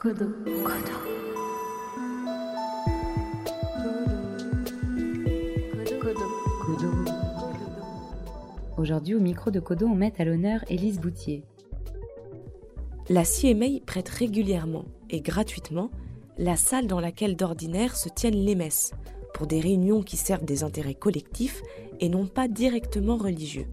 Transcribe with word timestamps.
Kodo. 0.00 0.30
Kodo. 0.64 0.96
Kodo. 6.00 6.26
Kodo. 6.64 6.90
Aujourd'hui, 8.78 9.14
au 9.14 9.20
micro 9.20 9.50
de 9.50 9.60
Kodo, 9.60 9.84
on 9.88 9.94
met 9.94 10.14
à 10.18 10.24
l'honneur 10.24 10.64
Élise 10.70 11.00
Boutier. 11.00 11.44
La 13.10 13.24
CMA 13.24 13.80
prête 13.84 14.08
régulièrement 14.08 14.86
et 15.10 15.20
gratuitement 15.20 15.90
la 16.38 16.56
salle 16.56 16.86
dans 16.86 17.00
laquelle 17.00 17.36
d'ordinaire 17.36 17.94
se 17.94 18.08
tiennent 18.08 18.42
les 18.42 18.54
messes, 18.54 18.92
pour 19.34 19.46
des 19.46 19.60
réunions 19.60 20.02
qui 20.02 20.16
servent 20.16 20.46
des 20.46 20.64
intérêts 20.64 20.94
collectifs 20.94 21.60
et 22.00 22.08
non 22.08 22.26
pas 22.26 22.48
directement 22.48 23.18
religieux. 23.18 23.66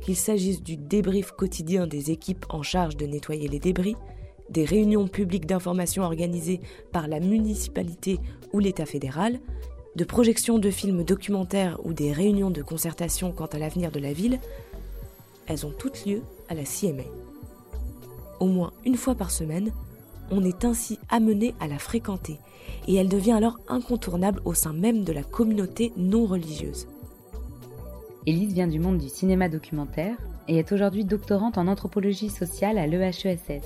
Qu'il 0.00 0.16
s'agisse 0.16 0.62
du 0.62 0.78
débrief 0.78 1.32
quotidien 1.32 1.86
des 1.86 2.10
équipes 2.10 2.46
en 2.48 2.62
charge 2.62 2.96
de 2.96 3.04
nettoyer 3.04 3.48
les 3.48 3.60
débris, 3.60 3.96
des 4.50 4.64
réunions 4.64 5.08
publiques 5.08 5.46
d'information 5.46 6.02
organisées 6.02 6.60
par 6.92 7.08
la 7.08 7.20
municipalité 7.20 8.18
ou 8.52 8.58
l'État 8.58 8.86
fédéral, 8.86 9.40
de 9.96 10.04
projections 10.04 10.58
de 10.58 10.70
films 10.70 11.04
documentaires 11.04 11.78
ou 11.84 11.92
des 11.92 12.12
réunions 12.12 12.50
de 12.50 12.62
concertation 12.62 13.32
quant 13.32 13.46
à 13.46 13.58
l'avenir 13.58 13.90
de 13.90 13.98
la 13.98 14.12
ville, 14.12 14.38
elles 15.46 15.64
ont 15.64 15.72
toutes 15.76 16.04
lieu 16.04 16.22
à 16.48 16.54
la 16.54 16.64
CMA. 16.64 17.02
Au 18.40 18.46
moins 18.46 18.72
une 18.84 18.96
fois 18.96 19.14
par 19.14 19.30
semaine, 19.30 19.72
on 20.30 20.44
est 20.44 20.64
ainsi 20.64 20.98
amené 21.08 21.54
à 21.60 21.68
la 21.68 21.78
fréquenter 21.78 22.38
et 22.88 22.94
elle 22.94 23.08
devient 23.08 23.32
alors 23.32 23.58
incontournable 23.68 24.40
au 24.44 24.54
sein 24.54 24.72
même 24.72 25.04
de 25.04 25.12
la 25.12 25.22
communauté 25.22 25.92
non 25.96 26.26
religieuse. 26.26 26.86
Élise 28.26 28.52
vient 28.52 28.66
du 28.66 28.80
monde 28.80 28.98
du 28.98 29.08
cinéma 29.08 29.48
documentaire 29.48 30.16
et 30.48 30.58
est 30.58 30.72
aujourd'hui 30.72 31.04
doctorante 31.04 31.58
en 31.58 31.68
anthropologie 31.68 32.28
sociale 32.28 32.76
à 32.76 32.86
l'EHESS. 32.86 33.62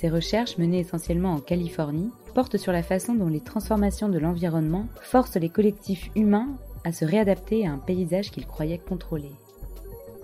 Ses 0.00 0.08
recherches, 0.08 0.56
menées 0.56 0.78
essentiellement 0.78 1.34
en 1.34 1.40
Californie, 1.40 2.08
portent 2.34 2.56
sur 2.56 2.72
la 2.72 2.82
façon 2.82 3.14
dont 3.14 3.28
les 3.28 3.42
transformations 3.42 4.08
de 4.08 4.18
l'environnement 4.18 4.86
forcent 5.02 5.36
les 5.36 5.50
collectifs 5.50 6.10
humains 6.16 6.48
à 6.84 6.92
se 6.92 7.04
réadapter 7.04 7.66
à 7.66 7.72
un 7.72 7.76
paysage 7.76 8.30
qu'ils 8.30 8.46
croyaient 8.46 8.78
contrôlé. 8.78 9.28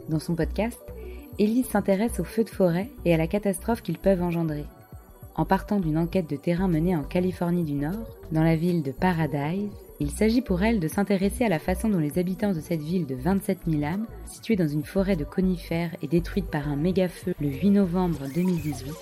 Dans 0.08 0.18
son 0.18 0.34
podcast, 0.34 0.80
Élise 1.38 1.66
s'intéresse 1.66 2.20
aux 2.20 2.24
feux 2.24 2.44
de 2.44 2.48
forêt 2.48 2.88
et 3.04 3.12
à 3.12 3.18
la 3.18 3.26
catastrophe 3.26 3.82
qu'ils 3.82 3.98
peuvent 3.98 4.22
engendrer. 4.22 4.64
En 5.34 5.44
partant 5.44 5.78
d'une 5.78 5.98
enquête 5.98 6.30
de 6.30 6.36
terrain 6.36 6.68
menée 6.68 6.96
en 6.96 7.02
Californie 7.02 7.64
du 7.64 7.74
Nord, 7.74 8.16
dans 8.32 8.44
la 8.44 8.56
ville 8.56 8.82
de 8.82 8.92
Paradise, 8.92 9.68
il 10.00 10.10
s'agit 10.10 10.40
pour 10.40 10.62
elle 10.62 10.80
de 10.80 10.88
s'intéresser 10.88 11.44
à 11.44 11.50
la 11.50 11.58
façon 11.58 11.90
dont 11.90 11.98
les 11.98 12.18
habitants 12.18 12.54
de 12.54 12.60
cette 12.60 12.80
ville 12.80 13.04
de 13.04 13.14
27 13.14 13.58
000 13.68 13.84
âmes, 13.84 14.06
située 14.24 14.56
dans 14.56 14.68
une 14.68 14.84
forêt 14.84 15.16
de 15.16 15.24
conifères 15.24 15.94
et 16.00 16.06
détruite 16.06 16.50
par 16.50 16.66
un 16.66 16.76
méga-feu 16.76 17.34
le 17.38 17.48
8 17.48 17.70
novembre 17.72 18.20
2018, 18.34 18.94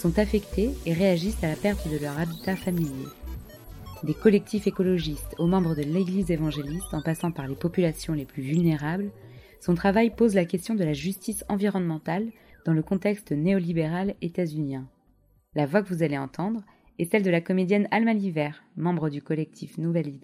sont 0.00 0.18
affectés 0.18 0.70
et 0.86 0.94
réagissent 0.94 1.44
à 1.44 1.48
la 1.48 1.56
perte 1.56 1.86
de 1.86 1.98
leur 1.98 2.18
habitat 2.18 2.56
familier. 2.56 3.06
Des 4.02 4.14
collectifs 4.14 4.66
écologistes 4.66 5.34
aux 5.38 5.46
membres 5.46 5.74
de 5.74 5.82
l'Église 5.82 6.30
évangéliste 6.30 6.94
en 6.94 7.02
passant 7.02 7.30
par 7.30 7.46
les 7.46 7.54
populations 7.54 8.14
les 8.14 8.24
plus 8.24 8.42
vulnérables, 8.42 9.10
son 9.60 9.74
travail 9.74 10.08
pose 10.08 10.34
la 10.34 10.46
question 10.46 10.74
de 10.74 10.84
la 10.84 10.94
justice 10.94 11.44
environnementale 11.50 12.30
dans 12.64 12.72
le 12.72 12.82
contexte 12.82 13.32
néolibéral 13.32 14.14
états-unien. 14.22 14.88
La 15.54 15.66
voix 15.66 15.82
que 15.82 15.92
vous 15.92 16.02
allez 16.02 16.16
entendre 16.16 16.62
est 16.98 17.10
celle 17.10 17.22
de 17.22 17.30
la 17.30 17.42
comédienne 17.42 17.88
Alma 17.90 18.14
Liver, 18.14 18.52
membre 18.76 19.10
du 19.10 19.20
collectif 19.20 19.76
Nouvelle. 19.76 20.18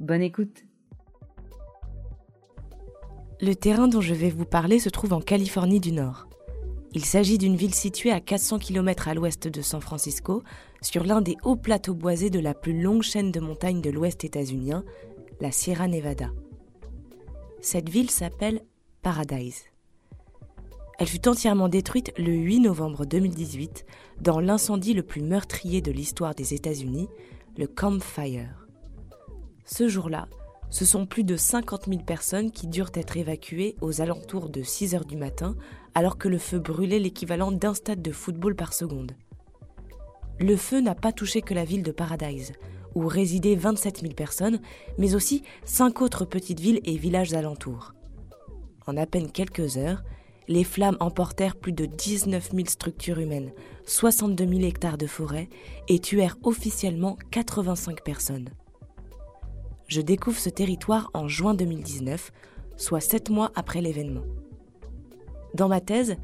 Bonne 0.00 0.22
écoute 0.22 0.64
Le 3.40 3.54
terrain 3.54 3.86
dont 3.86 4.00
je 4.00 4.14
vais 4.14 4.30
vous 4.30 4.46
parler 4.46 4.80
se 4.80 4.88
trouve 4.88 5.12
en 5.12 5.20
Californie 5.20 5.80
du 5.80 5.92
Nord. 5.92 6.28
Il 6.92 7.04
s'agit 7.04 7.38
d'une 7.38 7.54
ville 7.54 7.74
située 7.74 8.10
à 8.10 8.20
400 8.20 8.58
km 8.58 9.06
à 9.06 9.14
l'ouest 9.14 9.46
de 9.46 9.62
San 9.62 9.80
Francisco, 9.80 10.42
sur 10.82 11.04
l'un 11.04 11.20
des 11.20 11.36
hauts 11.44 11.56
plateaux 11.56 11.94
boisés 11.94 12.30
de 12.30 12.40
la 12.40 12.52
plus 12.52 12.80
longue 12.80 13.02
chaîne 13.02 13.30
de 13.30 13.38
montagnes 13.38 13.80
de 13.80 13.90
l'ouest 13.90 14.24
états-unien, 14.24 14.84
la 15.40 15.52
Sierra 15.52 15.86
Nevada. 15.86 16.30
Cette 17.60 17.88
ville 17.88 18.10
s'appelle 18.10 18.62
Paradise. 19.02 19.64
Elle 20.98 21.06
fut 21.06 21.28
entièrement 21.28 21.68
détruite 21.68 22.12
le 22.18 22.32
8 22.32 22.60
novembre 22.60 23.06
2018 23.06 23.86
dans 24.20 24.40
l'incendie 24.40 24.92
le 24.92 25.02
plus 25.02 25.22
meurtrier 25.22 25.80
de 25.80 25.92
l'histoire 25.92 26.34
des 26.34 26.54
États-Unis, 26.54 27.08
le 27.56 27.66
Camp 27.66 28.02
Fire. 28.02 28.66
Ce 29.64 29.88
jour-là, 29.88 30.28
ce 30.70 30.84
sont 30.84 31.06
plus 31.06 31.24
de 31.24 31.36
50 31.36 31.86
000 31.86 32.02
personnes 32.02 32.50
qui 32.50 32.66
durent 32.66 32.92
être 32.94 33.16
évacuées 33.16 33.76
aux 33.80 34.00
alentours 34.00 34.48
de 34.48 34.62
6 34.62 34.94
heures 34.94 35.04
du 35.04 35.16
matin, 35.16 35.56
alors 35.94 36.18
que 36.18 36.28
le 36.28 36.38
feu 36.38 36.58
brûlait 36.58 36.98
l'équivalent 36.98 37.52
d'un 37.52 37.74
stade 37.74 38.02
de 38.02 38.12
football 38.12 38.54
par 38.54 38.72
seconde. 38.72 39.12
Le 40.38 40.56
feu 40.56 40.80
n'a 40.80 40.94
pas 40.94 41.12
touché 41.12 41.42
que 41.42 41.54
la 41.54 41.64
ville 41.64 41.82
de 41.82 41.92
Paradise, 41.92 42.52
où 42.94 43.06
résidaient 43.06 43.54
27 43.54 44.00
000 44.00 44.14
personnes, 44.14 44.60
mais 44.98 45.14
aussi 45.14 45.42
cinq 45.64 46.00
autres 46.02 46.24
petites 46.24 46.60
villes 46.60 46.80
et 46.84 46.96
villages 46.96 47.34
alentours. 47.34 47.94
En 48.86 48.96
à 48.96 49.06
peine 49.06 49.30
quelques 49.30 49.76
heures, 49.76 50.02
les 50.48 50.64
flammes 50.64 50.96
emportèrent 51.00 51.56
plus 51.56 51.72
de 51.72 51.86
19 51.86 52.50
000 52.52 52.66
structures 52.66 53.18
humaines, 53.18 53.52
62 53.86 54.46
000 54.46 54.60
hectares 54.62 54.98
de 54.98 55.06
forêt 55.06 55.48
et 55.88 55.98
tuèrent 55.98 56.38
officiellement 56.42 57.16
85 57.30 58.02
personnes 58.02 58.50
je 59.90 60.00
découvre 60.00 60.38
ce 60.38 60.48
territoire 60.48 61.10
en 61.14 61.26
juin 61.26 61.52
2019, 61.52 62.30
soit 62.76 63.00
sept 63.00 63.28
mois 63.28 63.50
après 63.56 63.80
l'événement. 63.80 64.22
Dans 65.54 65.68
ma 65.68 65.80
thèse, 65.80 66.16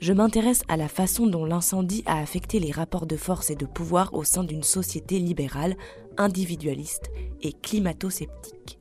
je 0.00 0.12
m'intéresse 0.12 0.62
à 0.68 0.76
la 0.76 0.88
façon 0.88 1.26
dont 1.26 1.44
l'incendie 1.44 2.02
a 2.06 2.20
affecté 2.20 2.60
les 2.60 2.72
rapports 2.72 3.06
de 3.06 3.16
force 3.16 3.50
et 3.50 3.56
de 3.56 3.66
pouvoir 3.66 4.12
au 4.12 4.24
sein 4.24 4.44
d'une 4.44 4.62
société 4.62 5.18
libérale, 5.18 5.76
individualiste 6.16 7.10
et 7.42 7.52
climato-sceptique. 7.52 8.78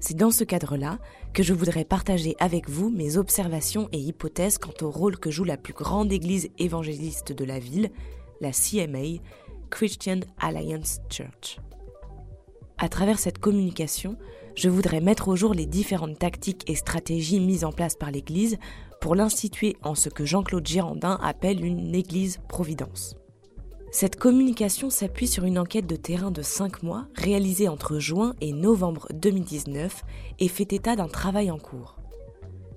C'est 0.00 0.16
dans 0.16 0.30
ce 0.30 0.44
cadre-là 0.44 0.98
que 1.34 1.42
je 1.42 1.52
voudrais 1.52 1.84
partager 1.84 2.34
avec 2.40 2.68
vous 2.68 2.90
mes 2.90 3.18
observations 3.18 3.88
et 3.92 3.98
hypothèses 3.98 4.58
quant 4.58 4.72
au 4.80 4.90
rôle 4.90 5.18
que 5.18 5.30
joue 5.30 5.44
la 5.44 5.58
plus 5.58 5.74
grande 5.74 6.10
église 6.10 6.48
évangéliste 6.58 7.32
de 7.32 7.44
la 7.44 7.58
ville, 7.58 7.90
la 8.40 8.50
CMA, 8.50 9.20
Christian 9.68 10.20
Alliance 10.38 11.00
Church. 11.10 11.58
À 12.78 12.88
travers 12.88 13.18
cette 13.18 13.38
communication, 13.38 14.16
je 14.54 14.68
voudrais 14.68 15.00
mettre 15.00 15.28
au 15.28 15.36
jour 15.36 15.54
les 15.54 15.66
différentes 15.66 16.18
tactiques 16.18 16.68
et 16.68 16.74
stratégies 16.74 17.40
mises 17.40 17.64
en 17.64 17.72
place 17.72 17.94
par 17.94 18.10
l'Église 18.10 18.58
pour 19.00 19.14
l'instituer 19.14 19.76
en 19.82 19.94
ce 19.94 20.08
que 20.08 20.24
Jean-Claude 20.24 20.66
Girandin 20.66 21.18
appelle 21.22 21.64
une 21.64 21.94
Église-providence. 21.94 23.16
Cette 23.92 24.16
communication 24.16 24.88
s'appuie 24.88 25.26
sur 25.26 25.44
une 25.44 25.58
enquête 25.58 25.86
de 25.86 25.96
terrain 25.96 26.30
de 26.30 26.42
5 26.42 26.82
mois 26.84 27.06
réalisée 27.14 27.68
entre 27.68 27.98
juin 27.98 28.34
et 28.40 28.52
novembre 28.52 29.08
2019 29.12 30.04
et 30.38 30.48
fait 30.48 30.72
état 30.72 30.94
d'un 30.94 31.08
travail 31.08 31.50
en 31.50 31.58
cours. 31.58 31.99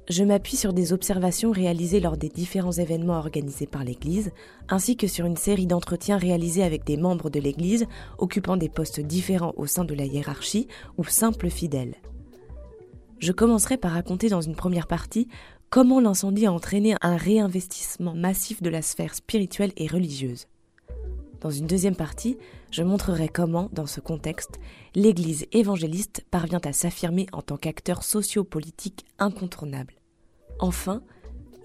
Je 0.10 0.26
m'appuie 0.26 0.58
sur 0.58 0.74
des 0.74 0.92
observations 0.92 1.52
réalisées 1.52 2.02
lors 2.02 2.18
des 2.18 2.28
différents 2.28 2.74
événements 2.74 3.18
organisés 3.18 3.68
par 3.68 3.86
l'Église, 3.86 4.32
ainsi 4.68 4.98
que 4.98 5.08
sur 5.08 5.26
une 5.26 5.38
série 5.38 5.66
d'entretiens 5.66 6.18
réalisés 6.18 6.64
avec 6.64 6.84
des 6.84 6.98
membres 6.98 7.30
de 7.30 7.40
l'Église 7.40 7.86
occupant 8.18 8.58
des 8.58 8.68
postes 8.68 9.00
différents 9.00 9.54
au 9.56 9.66
sein 9.66 9.86
de 9.86 9.94
la 9.94 10.06
hiérarchie 10.06 10.68
ou 10.98 11.06
simples 11.06 11.50
fidèles. 11.50 11.96
Je 13.20 13.32
commencerai 13.32 13.78
par 13.78 13.92
raconter 13.92 14.28
dans 14.28 14.42
une 14.42 14.56
première 14.56 14.88
partie 14.88 15.30
comment 15.70 16.02
l'incendie 16.02 16.46
a 16.46 16.52
entraîné 16.52 16.96
un 17.02 17.16
réinvestissement 17.16 18.14
massif 18.14 18.62
de 18.62 18.70
la 18.70 18.82
sphère 18.82 19.16
spirituelle 19.16 19.72
et 19.78 19.88
religieuse. 19.88 20.48
Dans 21.44 21.52
une 21.52 21.68
deuxième 21.68 21.98
partie, 21.98 22.38
je 22.72 22.84
montrerai 22.84 23.28
comment, 23.28 23.70
dans 23.74 23.86
ce 23.86 24.00
contexte, 24.00 24.62
l'Église 24.96 25.46
évangéliste 25.52 26.26
parvient 26.32 26.62
à 26.64 26.72
s'affirmer 26.72 27.28
en 27.34 27.42
tant 27.42 27.58
qu'acteur 27.58 28.04
sociopolitique 28.04 29.06
incontournable. 29.20 29.96
Enfin, 30.60 31.04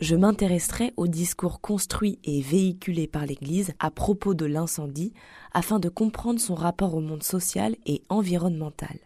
je 0.00 0.16
m'intéresserai 0.16 0.92
au 0.96 1.06
discours 1.06 1.60
construit 1.60 2.18
et 2.24 2.40
véhiculé 2.40 3.06
par 3.06 3.24
l'Église 3.24 3.72
à 3.78 3.92
propos 3.92 4.34
de 4.34 4.46
l'incendie 4.46 5.12
afin 5.52 5.78
de 5.78 5.88
comprendre 5.88 6.40
son 6.40 6.56
rapport 6.56 6.96
au 6.96 7.00
monde 7.00 7.22
social 7.22 7.76
et 7.86 8.02
environnemental. 8.08 8.98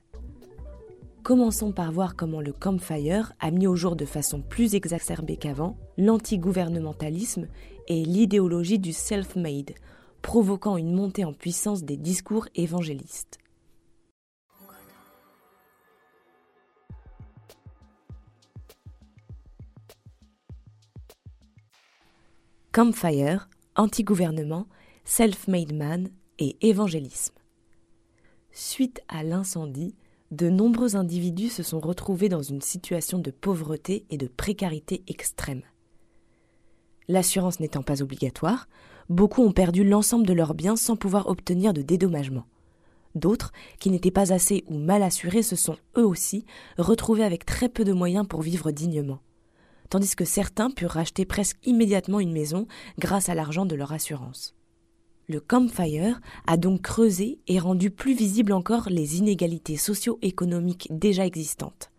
Commençons 1.23 1.73
par 1.73 1.93
voir 1.93 2.17
comment 2.17 2.41
le 2.41 2.53
campfire 2.53 3.35
a 3.41 3.51
mis 3.51 3.67
au 3.67 3.77
jour 3.77 3.95
de 3.95 4.07
façon 4.07 4.41
plus 4.41 4.75
exacerbée 4.75 5.37
qu'avant 5.37 5.77
l'antigouvernementalisme 5.99 7.47
et 7.89 8.03
l'idéologie 8.05 8.79
du 8.79 8.95
self-made, 8.95 9.73
provoquant 10.23 10.77
une 10.77 10.95
montée 10.95 11.25
en 11.25 11.33
puissance 11.33 11.83
des 11.83 11.97
discours 11.97 12.49
évangélistes. 12.55 13.39
Campfire, 22.73 23.51
anti-gouvernement, 23.77 24.67
self-made 25.05 25.75
man 25.75 26.09
et 26.39 26.57
évangélisme. 26.67 27.35
Suite 28.51 29.03
à 29.09 29.23
l'incendie, 29.23 29.95
de 30.31 30.49
nombreux 30.49 30.97
individus 30.97 31.51
se 31.51 31.63
sont 31.63 31.81
retrouvés 31.81 32.31
dans 32.31 32.41
une 32.41 32.63
situation 32.63 33.19
de 33.19 33.31
pauvreté 33.31 34.07
et 34.09 34.17
de 34.17 34.27
précarité 34.27 35.03
extrême. 35.07 35.63
L'assurance 37.09 37.61
n'étant 37.61 37.83
pas 37.83 38.03
obligatoire, 38.03 38.69
beaucoup 39.13 39.43
ont 39.43 39.53
perdu 39.53 39.85
l'ensemble 39.85 40.27
de 40.27 40.33
leurs 40.33 40.55
biens 40.55 40.77
sans 40.77 40.97
pouvoir 40.97 41.29
obtenir 41.29 41.73
de 41.73 41.83
dédommagement. 41.83 42.47
D'autres, 43.15 43.53
qui 43.79 43.91
n'étaient 43.91 44.11
pas 44.11 44.33
assez 44.33 44.65
ou 44.69 44.79
mal 44.79 45.03
assurés, 45.03 45.43
se 45.43 45.57
sont 45.57 45.77
eux 45.99 46.07
aussi 46.07 46.45
retrouvés 46.79 47.25
avec 47.25 47.45
très 47.45 47.69
peu 47.69 47.85
de 47.85 47.93
moyens 47.93 48.27
pour 48.27 48.43
vivre 48.43 48.71
dignement, 48.71 49.21
tandis 49.91 50.17
que 50.17 50.25
certains 50.25 50.71
purent 50.71 50.93
racheter 50.93 51.25
presque 51.25 51.59
immédiatement 51.65 52.21
une 52.21 52.33
maison 52.33 52.67
grâce 52.99 53.29
à 53.29 53.35
l'argent 53.35 53.67
de 53.67 53.75
leur 53.75 53.93
assurance. 53.93 54.55
Le 55.29 55.41
Campfire 55.41 56.21
a 56.47 56.57
donc 56.57 56.83
creusé 56.83 57.39
et 57.47 57.59
rendu 57.59 57.91
plus 57.91 58.15
visibles 58.15 58.53
encore 58.53 58.89
les 58.89 59.19
inégalités 59.19 59.77
socio-économiques 59.77 60.89
déjà 60.91 61.27
existantes. 61.27 61.91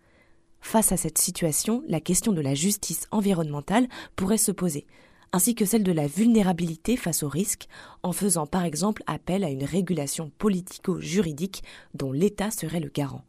Face 0.60 0.92
à 0.92 0.98
cette 0.98 1.18
situation, 1.18 1.84
la 1.88 2.00
question 2.00 2.32
de 2.32 2.42
la 2.42 2.54
justice 2.54 3.08
environnementale 3.12 3.88
pourrait 4.16 4.38
se 4.38 4.52
poser, 4.52 4.88
ainsi 5.34 5.56
que 5.56 5.66
celle 5.66 5.84
de 5.84 5.92
la 5.92 6.06
vulnérabilité 6.06 6.96
face 6.96 7.24
aux 7.24 7.30
risques, 7.30 7.68
en 8.04 8.12
faisant 8.12 8.46
par 8.46 8.64
exemple 8.64 9.04
appel 9.08 9.44
à 9.44 9.50
une 9.50 9.64
régulation 9.64 10.32
politico-juridique 10.38 11.64
dont 11.96 12.12
l'État 12.12 12.52
serait 12.52 12.80
le 12.80 12.90
garant. 12.90 13.26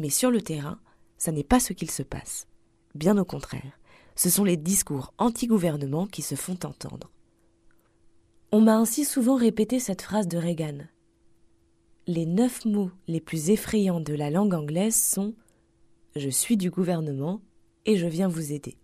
Mais 0.00 0.10
sur 0.10 0.32
le 0.32 0.42
terrain, 0.42 0.80
ça 1.18 1.30
n'est 1.30 1.44
pas 1.44 1.60
ce 1.60 1.72
qu'il 1.72 1.90
se 1.90 2.02
passe. 2.02 2.48
Bien 2.96 3.16
au 3.16 3.24
contraire, 3.24 3.78
ce 4.16 4.28
sont 4.28 4.42
les 4.42 4.56
discours 4.56 5.14
anti-gouvernement 5.18 6.08
qui 6.08 6.22
se 6.22 6.34
font 6.34 6.58
entendre. 6.64 7.12
On 8.50 8.60
m'a 8.60 8.76
ainsi 8.76 9.04
souvent 9.04 9.36
répété 9.36 9.78
cette 9.78 10.02
phrase 10.02 10.26
de 10.26 10.36
Reagan. 10.36 10.78
Les 12.08 12.26
neuf 12.26 12.64
mots 12.64 12.90
les 13.06 13.20
plus 13.20 13.50
effrayants 13.50 14.00
de 14.00 14.14
la 14.14 14.30
langue 14.30 14.54
anglaise 14.54 15.00
sont 15.00 15.32
Je 16.16 16.28
suis 16.28 16.56
du 16.56 16.70
gouvernement 16.70 17.40
et 17.86 17.96
je 17.96 18.08
viens 18.08 18.26
vous 18.26 18.52
aider 18.52 18.76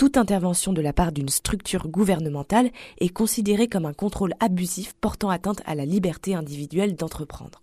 toute 0.00 0.16
intervention 0.16 0.72
de 0.72 0.80
la 0.80 0.94
part 0.94 1.12
d'une 1.12 1.28
structure 1.28 1.86
gouvernementale 1.86 2.70
est 3.00 3.10
considérée 3.10 3.68
comme 3.68 3.84
un 3.84 3.92
contrôle 3.92 4.32
abusif 4.40 4.94
portant 4.94 5.28
atteinte 5.28 5.60
à 5.66 5.74
la 5.74 5.84
liberté 5.84 6.34
individuelle 6.34 6.96
d'entreprendre. 6.96 7.60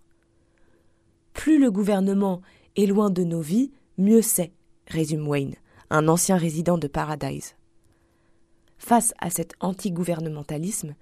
Plus 1.32 1.58
le 1.58 1.72
gouvernement 1.72 2.40
est 2.76 2.86
loin 2.86 3.10
de 3.10 3.24
nos 3.24 3.40
vies, 3.40 3.72
mieux 3.98 4.22
c'est, 4.22 4.52
résume 4.86 5.26
Wayne, 5.26 5.56
un 5.90 6.06
ancien 6.06 6.36
résident 6.36 6.78
de 6.78 6.86
Paradise. 6.86 7.56
Face 8.78 9.12
à 9.18 9.30
cet 9.30 9.54
anti-gouvernementalisme, 9.58 10.94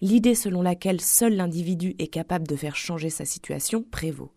l'idée 0.00 0.36
selon 0.36 0.62
laquelle 0.62 1.00
seul 1.00 1.34
l'individu 1.34 1.96
est 1.98 2.06
capable 2.06 2.46
de 2.46 2.54
faire 2.54 2.76
changer 2.76 3.10
sa 3.10 3.24
situation 3.24 3.84
prévaut. 3.90 4.30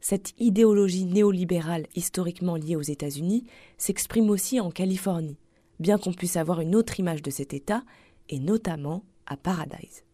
Cette 0.00 0.32
idéologie 0.38 1.04
néolibérale 1.04 1.86
historiquement 1.94 2.56
liée 2.56 2.76
aux 2.76 2.80
États-Unis 2.80 3.44
s'exprime 3.76 4.30
aussi 4.30 4.58
en 4.58 4.70
Californie, 4.70 5.36
bien 5.80 5.98
qu'on 5.98 6.12
puisse 6.12 6.36
avoir 6.36 6.60
une 6.60 6.76
autre 6.76 7.00
image 7.00 7.22
de 7.22 7.30
cet 7.30 7.54
État, 7.54 7.82
et 8.28 8.38
notamment 8.38 9.02
à 9.26 9.36
Paradise. 9.36 10.04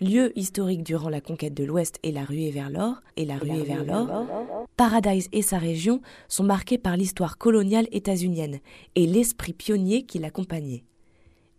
Lieu 0.00 0.38
historique 0.38 0.82
durant 0.82 1.08
la 1.08 1.22
conquête 1.22 1.54
de 1.54 1.64
l'Ouest 1.64 1.98
et 2.02 2.12
la 2.12 2.24
ruée 2.24 2.50
vers 2.50 2.68
l'or, 2.68 2.96
et 3.16 3.24
la 3.24 3.38
ruée 3.38 3.62
vers 3.62 3.84
l'or, 3.84 4.66
Paradise 4.76 5.28
et 5.32 5.40
sa 5.40 5.56
région 5.56 6.02
sont 6.28 6.44
marqués 6.44 6.76
par 6.76 6.98
l'histoire 6.98 7.38
coloniale 7.38 7.88
états-unienne 7.92 8.58
et 8.94 9.06
l'esprit 9.06 9.54
pionnier 9.54 10.04
qui 10.04 10.18
l'accompagnait. 10.18 10.84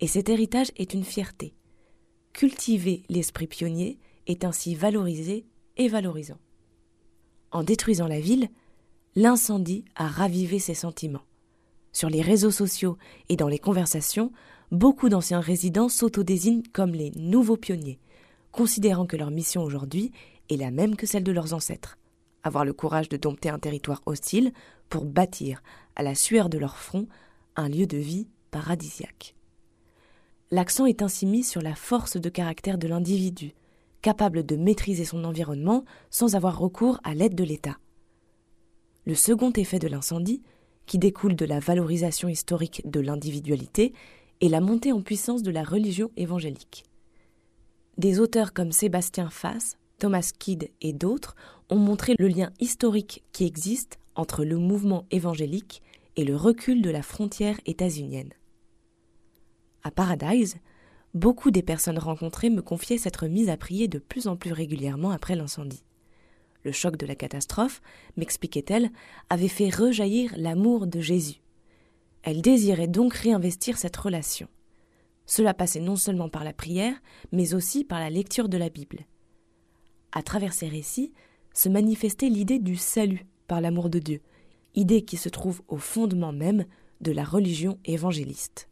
Et 0.01 0.07
cet 0.07 0.29
héritage 0.29 0.71
est 0.77 0.93
une 0.93 1.03
fierté. 1.03 1.55
Cultiver 2.33 3.01
l'esprit 3.09 3.47
pionnier 3.47 3.97
est 4.27 4.45
ainsi 4.45 4.75
valorisé 4.75 5.47
et 5.77 5.87
valorisant. 5.87 6.37
En 7.51 7.63
détruisant 7.63 8.07
la 8.07 8.19
ville, 8.19 8.49
l'incendie 9.17 9.83
a 9.95 10.07
ravivé 10.07 10.59
ses 10.59 10.75
sentiments. 10.75 11.25
Sur 11.91 12.07
les 12.07 12.21
réseaux 12.21 12.51
sociaux 12.51 12.99
et 13.29 13.35
dans 13.35 13.47
les 13.47 13.57
conversations, 13.57 14.31
beaucoup 14.71 15.09
d'anciens 15.09 15.39
résidents 15.39 15.89
s'autodésignent 15.89 16.61
comme 16.71 16.91
les 16.91 17.09
nouveaux 17.15 17.57
pionniers, 17.57 17.99
considérant 18.51 19.07
que 19.07 19.17
leur 19.17 19.31
mission 19.31 19.63
aujourd'hui 19.63 20.11
est 20.51 20.57
la 20.57 20.69
même 20.69 20.95
que 20.95 21.07
celle 21.07 21.23
de 21.23 21.31
leurs 21.31 21.55
ancêtres 21.55 21.97
avoir 22.43 22.63
le 22.63 22.71
courage 22.71 23.09
de 23.09 23.17
dompter 23.17 23.49
un 23.49 23.59
territoire 23.59 24.01
hostile 24.05 24.53
pour 24.87 25.03
bâtir, 25.03 25.61
à 25.95 26.03
la 26.03 26.15
sueur 26.15 26.47
de 26.47 26.59
leur 26.59 26.77
front, 26.77 27.07
un 27.55 27.67
lieu 27.67 27.87
de 27.87 27.97
vie 27.97 28.27
paradisiaque. 28.51 29.35
L'accent 30.51 30.85
est 30.85 31.01
ainsi 31.01 31.25
mis 31.25 31.43
sur 31.43 31.61
la 31.61 31.75
force 31.75 32.15
de 32.15 32.29
caractère 32.29 32.77
de 32.77 32.87
l'individu, 32.87 33.53
capable 34.01 34.45
de 34.45 34.55
maîtriser 34.55 35.03
son 35.03 35.25
environnement 35.25 35.83
sans 36.09 36.35
avoir 36.35 36.57
recours 36.57 37.01
à 37.03 37.15
l'aide 37.15 37.35
de 37.35 37.43
l'État. 37.43 37.77
Le 39.07 39.15
second 39.15 39.53
effet 39.53 39.79
de 39.79 39.87
l'incendie, 39.87 40.41
qui 40.85 40.97
découle 40.97 41.37
de 41.37 41.45
la 41.45 41.61
valorisation 41.61 42.27
historique 42.27 42.81
de 42.83 42.99
l'individualité, 42.99 43.93
est 44.41 44.49
la 44.49 44.59
montée 44.59 44.91
en 44.91 45.01
puissance 45.01 45.43
de 45.43 45.49
la 45.49 45.63
religion 45.63 46.11
évangélique. 46.17 46.83
Des 47.97 48.19
auteurs 48.19 48.51
comme 48.51 48.73
Sébastien 48.73 49.29
Fass, 49.29 49.77
Thomas 49.97 50.29
Kidd 50.37 50.69
et 50.81 50.91
d'autres 50.91 51.37
ont 51.69 51.77
montré 51.77 52.15
le 52.19 52.27
lien 52.27 52.51
historique 52.59 53.23
qui 53.31 53.45
existe 53.45 53.97
entre 54.15 54.43
le 54.43 54.57
mouvement 54.57 55.05
évangélique 55.09 55.81
et 56.17 56.25
le 56.25 56.35
recul 56.35 56.81
de 56.81 56.89
la 56.89 57.01
frontière 57.01 57.61
états-unienne. 57.65 58.33
À 59.83 59.91
Paradise, 59.91 60.57
beaucoup 61.13 61.49
des 61.49 61.63
personnes 61.63 61.97
rencontrées 61.97 62.49
me 62.49 62.61
confiaient 62.61 62.97
s'être 62.97 63.27
mises 63.27 63.47
à 63.47 63.55
prier 63.55 63.87
de 63.87 63.99
plus 63.99 64.27
en 64.27 64.35
plus 64.35 64.51
régulièrement 64.51 65.11
après 65.11 65.37
l'incendie. 65.37 65.85
Le 66.67 66.73
choc 66.73 66.97
de 66.97 67.05
la 67.05 67.15
catastrophe, 67.15 67.81
m'expliquait-elle, 68.17 68.91
avait 69.29 69.47
fait 69.47 69.69
rejaillir 69.69 70.33
l'amour 70.35 70.85
de 70.85 70.99
Jésus. 70.99 71.39
Elle 72.23 72.41
désirait 72.41 72.89
donc 72.89 73.13
réinvestir 73.13 73.77
cette 73.77 73.95
relation. 73.95 74.49
Cela 75.25 75.53
passait 75.53 75.79
non 75.79 75.95
seulement 75.95 76.27
par 76.27 76.43
la 76.43 76.51
prière, 76.51 76.93
mais 77.31 77.53
aussi 77.53 77.85
par 77.85 78.01
la 78.01 78.09
lecture 78.09 78.49
de 78.49 78.57
la 78.57 78.67
Bible. 78.67 79.05
À 80.11 80.21
travers 80.23 80.51
ces 80.51 80.67
récits 80.67 81.13
se 81.53 81.69
manifestait 81.69 82.27
l'idée 82.27 82.59
du 82.59 82.75
salut 82.75 83.25
par 83.47 83.61
l'amour 83.61 83.89
de 83.89 83.99
Dieu, 83.99 84.21
idée 84.75 85.03
qui 85.03 85.15
se 85.15 85.29
trouve 85.29 85.61
au 85.69 85.77
fondement 85.77 86.33
même 86.33 86.65
de 86.99 87.13
la 87.13 87.23
religion 87.23 87.79
évangéliste. 87.85 88.67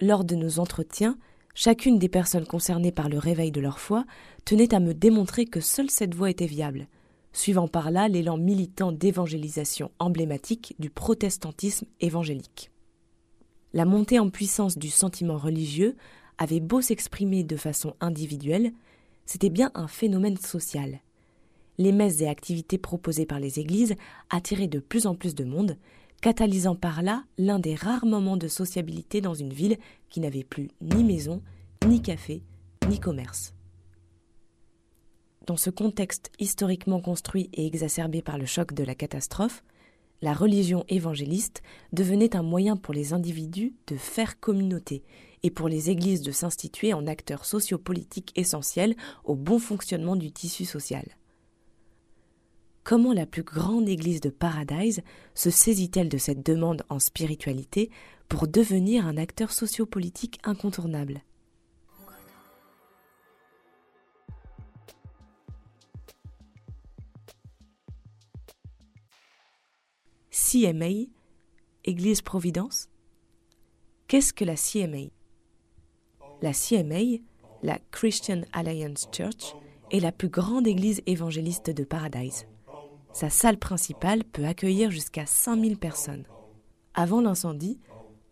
Lors 0.00 0.24
de 0.24 0.34
nos 0.34 0.58
entretiens, 0.58 1.16
Chacune 1.54 2.00
des 2.00 2.08
personnes 2.08 2.46
concernées 2.46 2.90
par 2.90 3.08
le 3.08 3.18
réveil 3.18 3.52
de 3.52 3.60
leur 3.60 3.78
foi 3.78 4.04
tenait 4.44 4.74
à 4.74 4.80
me 4.80 4.92
démontrer 4.92 5.44
que 5.46 5.60
seule 5.60 5.88
cette 5.88 6.14
voie 6.14 6.30
était 6.30 6.46
viable, 6.46 6.88
suivant 7.32 7.68
par 7.68 7.92
là 7.92 8.08
l'élan 8.08 8.36
militant 8.36 8.90
d'évangélisation 8.90 9.92
emblématique 10.00 10.74
du 10.80 10.90
protestantisme 10.90 11.86
évangélique. 12.00 12.72
La 13.72 13.84
montée 13.84 14.18
en 14.18 14.30
puissance 14.30 14.78
du 14.78 14.90
sentiment 14.90 15.36
religieux 15.36 15.96
avait 16.38 16.60
beau 16.60 16.80
s'exprimer 16.80 17.44
de 17.44 17.56
façon 17.56 17.94
individuelle, 18.00 18.72
c'était 19.24 19.50
bien 19.50 19.70
un 19.74 19.86
phénomène 19.86 20.36
social. 20.36 21.00
Les 21.78 21.92
messes 21.92 22.20
et 22.20 22.28
activités 22.28 22.78
proposées 22.78 23.26
par 23.26 23.38
les 23.38 23.60
églises 23.60 23.94
attiraient 24.30 24.68
de 24.68 24.80
plus 24.80 25.06
en 25.06 25.14
plus 25.14 25.34
de 25.34 25.44
monde, 25.44 25.76
catalysant 26.24 26.74
par 26.74 27.02
là 27.02 27.22
l'un 27.36 27.58
des 27.58 27.74
rares 27.74 28.06
moments 28.06 28.38
de 28.38 28.48
sociabilité 28.48 29.20
dans 29.20 29.34
une 29.34 29.52
ville 29.52 29.76
qui 30.08 30.20
n'avait 30.20 30.42
plus 30.42 30.70
ni 30.80 31.04
maison, 31.04 31.42
ni 31.86 32.00
café, 32.00 32.42
ni 32.88 32.98
commerce. 32.98 33.52
Dans 35.46 35.58
ce 35.58 35.68
contexte 35.68 36.32
historiquement 36.38 37.02
construit 37.02 37.50
et 37.52 37.66
exacerbé 37.66 38.22
par 38.22 38.38
le 38.38 38.46
choc 38.46 38.72
de 38.72 38.84
la 38.84 38.94
catastrophe, 38.94 39.62
la 40.22 40.32
religion 40.32 40.86
évangéliste 40.88 41.62
devenait 41.92 42.36
un 42.36 42.42
moyen 42.42 42.78
pour 42.78 42.94
les 42.94 43.12
individus 43.12 43.74
de 43.86 43.96
faire 43.98 44.40
communauté 44.40 45.02
et 45.42 45.50
pour 45.50 45.68
les 45.68 45.90
églises 45.90 46.22
de 46.22 46.32
s'instituer 46.32 46.94
en 46.94 47.06
acteurs 47.06 47.44
sociopolitiques 47.44 48.32
essentiels 48.34 48.96
au 49.24 49.34
bon 49.34 49.58
fonctionnement 49.58 50.16
du 50.16 50.32
tissu 50.32 50.64
social 50.64 51.04
comment 52.84 53.14
la 53.14 53.26
plus 53.26 53.42
grande 53.42 53.88
église 53.88 54.20
de 54.20 54.28
Paradise 54.28 55.02
se 55.34 55.50
saisit-elle 55.50 56.10
de 56.10 56.18
cette 56.18 56.44
demande 56.44 56.84
en 56.90 56.98
spiritualité 56.98 57.90
pour 58.28 58.46
devenir 58.46 59.06
un 59.06 59.16
acteur 59.16 59.50
sociopolitique 59.50 60.38
incontournable? 60.44 61.22
CMA, 70.30 71.06
Église 71.84 72.22
Providence? 72.22 72.88
Qu'est-ce 74.06 74.32
que 74.32 74.44
la 74.44 74.56
CMA 74.56 75.08
La 76.42 76.52
CMA, 76.52 77.18
la 77.62 77.78
Christian 77.90 78.42
Alliance 78.52 79.08
Church, 79.10 79.54
est 79.90 80.00
la 80.00 80.12
plus 80.12 80.28
grande 80.28 80.66
église 80.66 81.02
évangéliste 81.06 81.70
de 81.70 81.84
Paradise. 81.84 82.46
Sa 83.14 83.30
salle 83.30 83.58
principale 83.58 84.24
peut 84.24 84.44
accueillir 84.44 84.90
jusqu'à 84.90 85.24
5000 85.24 85.78
personnes. 85.78 86.24
Avant 86.94 87.20
l'incendie, 87.20 87.78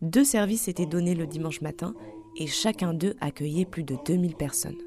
deux 0.00 0.24
services 0.24 0.66
étaient 0.66 0.86
donnés 0.86 1.14
le 1.14 1.28
dimanche 1.28 1.60
matin 1.60 1.94
et 2.36 2.48
chacun 2.48 2.92
d'eux 2.92 3.14
accueillait 3.20 3.64
plus 3.64 3.84
de 3.84 3.96
2000 4.04 4.34
personnes. 4.34 4.82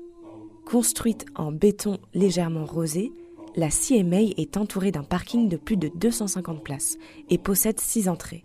Construite 0.66 1.26
en 1.36 1.54
béton 1.54 2.00
légèrement 2.14 2.66
rosé, 2.66 3.14
la 3.56 3.70
CMA 3.70 4.34
est 4.36 4.58
entourée 4.58 4.92
d'un 4.92 5.04
parking 5.04 5.48
de 5.48 5.56
plus 5.56 5.78
de 5.78 5.90
250 5.96 6.62
places 6.62 6.98
et 7.30 7.38
possède 7.38 7.80
six 7.80 8.10
entrées. 8.10 8.44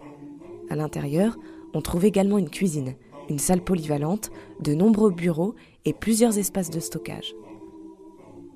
À 0.69 0.77
l'intérieur, 0.77 1.37
on 1.75 1.83
trouve 1.83 2.05
également 2.05 2.39
une 2.39 2.51
cuisine, 2.51 2.95
une 3.29 3.41
salle 3.41 3.65
polyvalente, 3.65 4.31
de 4.61 4.73
nombreux 4.73 5.11
bureaux 5.11 5.57
et 5.85 5.95
plusieurs 5.95 6.39
espaces 6.39 6.71
de 6.71 6.79
stockage. 6.79 7.35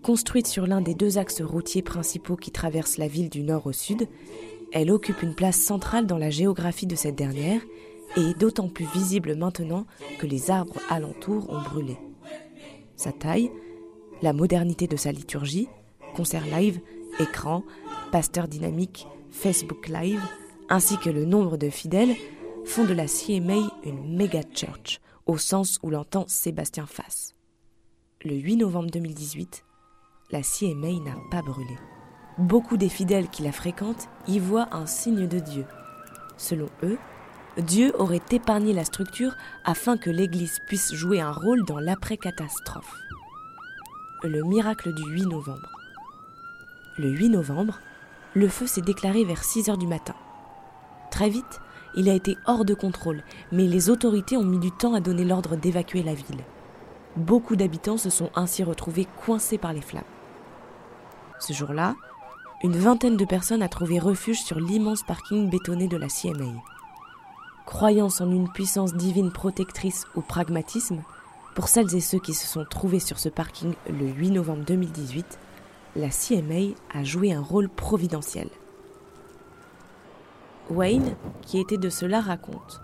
Construite 0.04 0.46
sur 0.46 0.66
l'un 0.66 0.82
des 0.82 0.94
deux 0.94 1.16
axes 1.16 1.40
routiers 1.40 1.80
principaux 1.80 2.36
qui 2.36 2.50
traversent 2.50 2.98
la 2.98 3.08
ville 3.08 3.30
du 3.30 3.42
nord 3.42 3.66
au 3.66 3.72
sud, 3.72 4.06
elle 4.70 4.90
occupe 4.90 5.22
une 5.22 5.34
place 5.34 5.56
centrale 5.56 6.06
dans 6.06 6.18
la 6.18 6.28
géographie 6.28 6.86
de 6.86 6.94
cette 6.94 7.16
dernière 7.16 7.62
et 8.18 8.20
est 8.20 8.38
d'autant 8.38 8.68
plus 8.68 8.84
visible 8.84 9.34
maintenant 9.34 9.86
que 10.18 10.26
les 10.26 10.50
arbres 10.50 10.78
alentours 10.90 11.48
ont 11.48 11.62
brûlé. 11.62 11.96
Sa 12.96 13.12
taille, 13.12 13.50
la 14.20 14.34
modernité 14.34 14.86
de 14.86 14.96
sa 14.96 15.10
liturgie, 15.10 15.68
concert 16.14 16.44
live, 16.44 16.80
écran, 17.18 17.64
pasteur 18.12 18.46
dynamique, 18.46 19.06
Facebook 19.30 19.88
Live, 19.88 20.20
ainsi 20.68 20.98
que 20.98 21.08
le 21.08 21.24
nombre 21.24 21.56
de 21.56 21.70
fidèles, 21.70 22.14
font 22.66 22.84
de 22.84 22.92
la 22.92 23.06
CMA 23.06 23.72
une 23.84 24.16
méga 24.16 24.42
church, 24.54 25.00
au 25.24 25.38
sens 25.38 25.78
où 25.82 25.88
l'entend 25.88 26.26
Sébastien 26.28 26.84
Fass. 26.84 27.34
Le 28.22 28.34
8 28.34 28.58
novembre 28.58 28.90
2018, 28.90 29.63
la 30.34 30.42
CMA 30.42 31.00
n'a 31.04 31.16
pas 31.30 31.42
brûlé. 31.42 31.78
Beaucoup 32.38 32.76
des 32.76 32.88
fidèles 32.88 33.28
qui 33.28 33.44
la 33.44 33.52
fréquentent 33.52 34.08
y 34.26 34.40
voient 34.40 34.66
un 34.72 34.84
signe 34.84 35.28
de 35.28 35.38
Dieu. 35.38 35.64
Selon 36.36 36.66
eux, 36.82 36.98
Dieu 37.56 37.92
aurait 38.00 38.20
épargné 38.32 38.72
la 38.72 38.84
structure 38.84 39.36
afin 39.64 39.96
que 39.96 40.10
l'Église 40.10 40.58
puisse 40.66 40.92
jouer 40.92 41.20
un 41.20 41.30
rôle 41.30 41.64
dans 41.64 41.78
l'après-catastrophe. 41.78 42.92
Le 44.24 44.42
miracle 44.42 44.92
du 44.92 45.04
8 45.04 45.26
novembre. 45.26 45.70
Le 46.98 47.10
8 47.10 47.28
novembre, 47.28 47.78
le 48.34 48.48
feu 48.48 48.66
s'est 48.66 48.80
déclaré 48.80 49.24
vers 49.24 49.44
6 49.44 49.68
heures 49.68 49.78
du 49.78 49.86
matin. 49.86 50.16
Très 51.12 51.28
vite, 51.28 51.60
il 51.94 52.08
a 52.08 52.14
été 52.14 52.36
hors 52.46 52.64
de 52.64 52.74
contrôle, 52.74 53.22
mais 53.52 53.68
les 53.68 53.88
autorités 53.88 54.36
ont 54.36 54.42
mis 54.42 54.58
du 54.58 54.72
temps 54.72 54.94
à 54.94 55.00
donner 55.00 55.24
l'ordre 55.24 55.54
d'évacuer 55.54 56.02
la 56.02 56.14
ville. 56.14 56.42
Beaucoup 57.14 57.54
d'habitants 57.54 57.98
se 57.98 58.10
sont 58.10 58.30
ainsi 58.34 58.64
retrouvés 58.64 59.06
coincés 59.24 59.58
par 59.58 59.72
les 59.72 59.80
flammes. 59.80 60.02
Ce 61.46 61.52
jour-là, 61.52 61.94
une 62.62 62.78
vingtaine 62.78 63.18
de 63.18 63.24
personnes 63.26 63.60
a 63.60 63.68
trouvé 63.68 63.98
refuge 63.98 64.40
sur 64.40 64.58
l'immense 64.58 65.02
parking 65.02 65.50
bétonné 65.50 65.88
de 65.88 65.98
la 65.98 66.08
CMA. 66.08 66.54
Croyance 67.66 68.22
en 68.22 68.30
une 68.30 68.50
puissance 68.50 68.94
divine 68.94 69.30
protectrice 69.30 70.06
ou 70.14 70.22
pragmatisme, 70.22 71.02
pour 71.54 71.68
celles 71.68 71.94
et 71.94 72.00
ceux 72.00 72.18
qui 72.18 72.32
se 72.32 72.46
sont 72.46 72.64
trouvés 72.64 72.98
sur 72.98 73.18
ce 73.18 73.28
parking 73.28 73.74
le 73.90 74.06
8 74.06 74.30
novembre 74.30 74.64
2018, 74.64 75.38
la 75.96 76.08
CMA 76.08 76.76
a 76.94 77.04
joué 77.04 77.34
un 77.34 77.42
rôle 77.42 77.68
providentiel. 77.68 78.48
Wayne, 80.70 81.14
qui 81.42 81.60
était 81.60 81.76
de 81.76 81.90
cela, 81.90 82.22
raconte. 82.22 82.80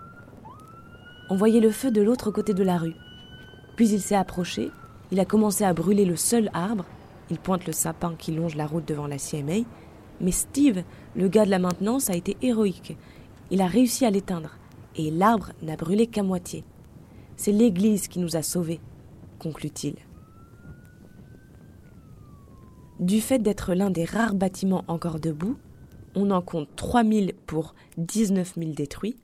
On 1.31 1.35
voyait 1.35 1.61
le 1.61 1.71
feu 1.71 1.89
de 1.89 2.03
l'autre 2.03 2.29
côté 2.29 2.53
de 2.53 2.63
la 2.63 2.77
rue. 2.77 2.95
Puis 3.75 3.89
il 3.89 4.01
s'est 4.01 4.13
approché, 4.13 4.69
il 5.09 5.19
a 5.19 5.25
commencé 5.25 5.63
à 5.63 5.73
brûler 5.73 6.05
le 6.05 6.15
seul 6.15 6.51
arbre, 6.53 6.85
il 7.31 7.39
pointe 7.39 7.65
le 7.65 7.73
sapin 7.73 8.15
qui 8.15 8.33
longe 8.33 8.55
la 8.55 8.67
route 8.67 8.85
devant 8.85 9.07
la 9.07 9.17
CMA, 9.17 9.63
mais 10.19 10.31
Steve, 10.31 10.83
le 11.15 11.29
gars 11.29 11.45
de 11.45 11.49
la 11.49 11.59
maintenance, 11.59 12.09
a 12.09 12.15
été 12.15 12.35
héroïque. 12.41 12.97
Il 13.49 13.61
a 13.61 13.67
réussi 13.67 14.05
à 14.05 14.11
l'éteindre, 14.11 14.57
et 14.97 15.09
l'arbre 15.09 15.53
n'a 15.61 15.77
brûlé 15.77 16.07
qu'à 16.07 16.23
moitié. 16.23 16.65
C'est 17.37 17.53
l'Église 17.53 18.09
qui 18.09 18.19
nous 18.19 18.35
a 18.35 18.43
sauvés, 18.43 18.81
conclut-il. 19.39 19.95
Du 22.99 23.21
fait 23.21 23.39
d'être 23.39 23.73
l'un 23.73 23.89
des 23.89 24.05
rares 24.05 24.35
bâtiments 24.35 24.83
encore 24.87 25.19
debout, 25.19 25.57
on 26.13 26.31
en 26.31 26.41
compte 26.41 26.67
3000 26.75 27.33
pour 27.47 27.73
19 27.97 28.55
000 28.57 28.71
détruits, 28.71 29.15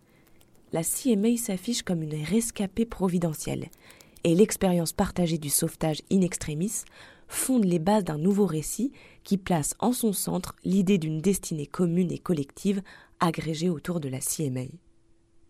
la 0.72 0.82
CMA 0.84 1.36
s'affiche 1.38 1.84
comme 1.84 2.04
une 2.04 2.24
rescapée 2.24 2.86
providentielle, 2.86 3.68
et 4.24 4.34
l'expérience 4.34 4.94
partagée 4.94 5.38
du 5.38 5.50
sauvetage 5.50 6.02
in 6.12 6.22
extremis 6.22 6.84
fonde 7.28 7.66
les 7.66 7.80
bases 7.80 8.04
d'un 8.04 8.18
nouveau 8.18 8.46
récit 8.46 8.92
qui 9.24 9.38
place 9.38 9.76
en 9.80 9.92
son 9.92 10.14
centre 10.14 10.56
l'idée 10.64 10.98
d'une 10.98 11.20
destinée 11.20 11.68
commune 11.68 12.12
et 12.12 12.20
collective 12.20 12.82
agrégée 13.20 13.70
autour 13.70 14.00
de 14.00 14.10
la 14.10 14.20
CMA. 14.20 14.66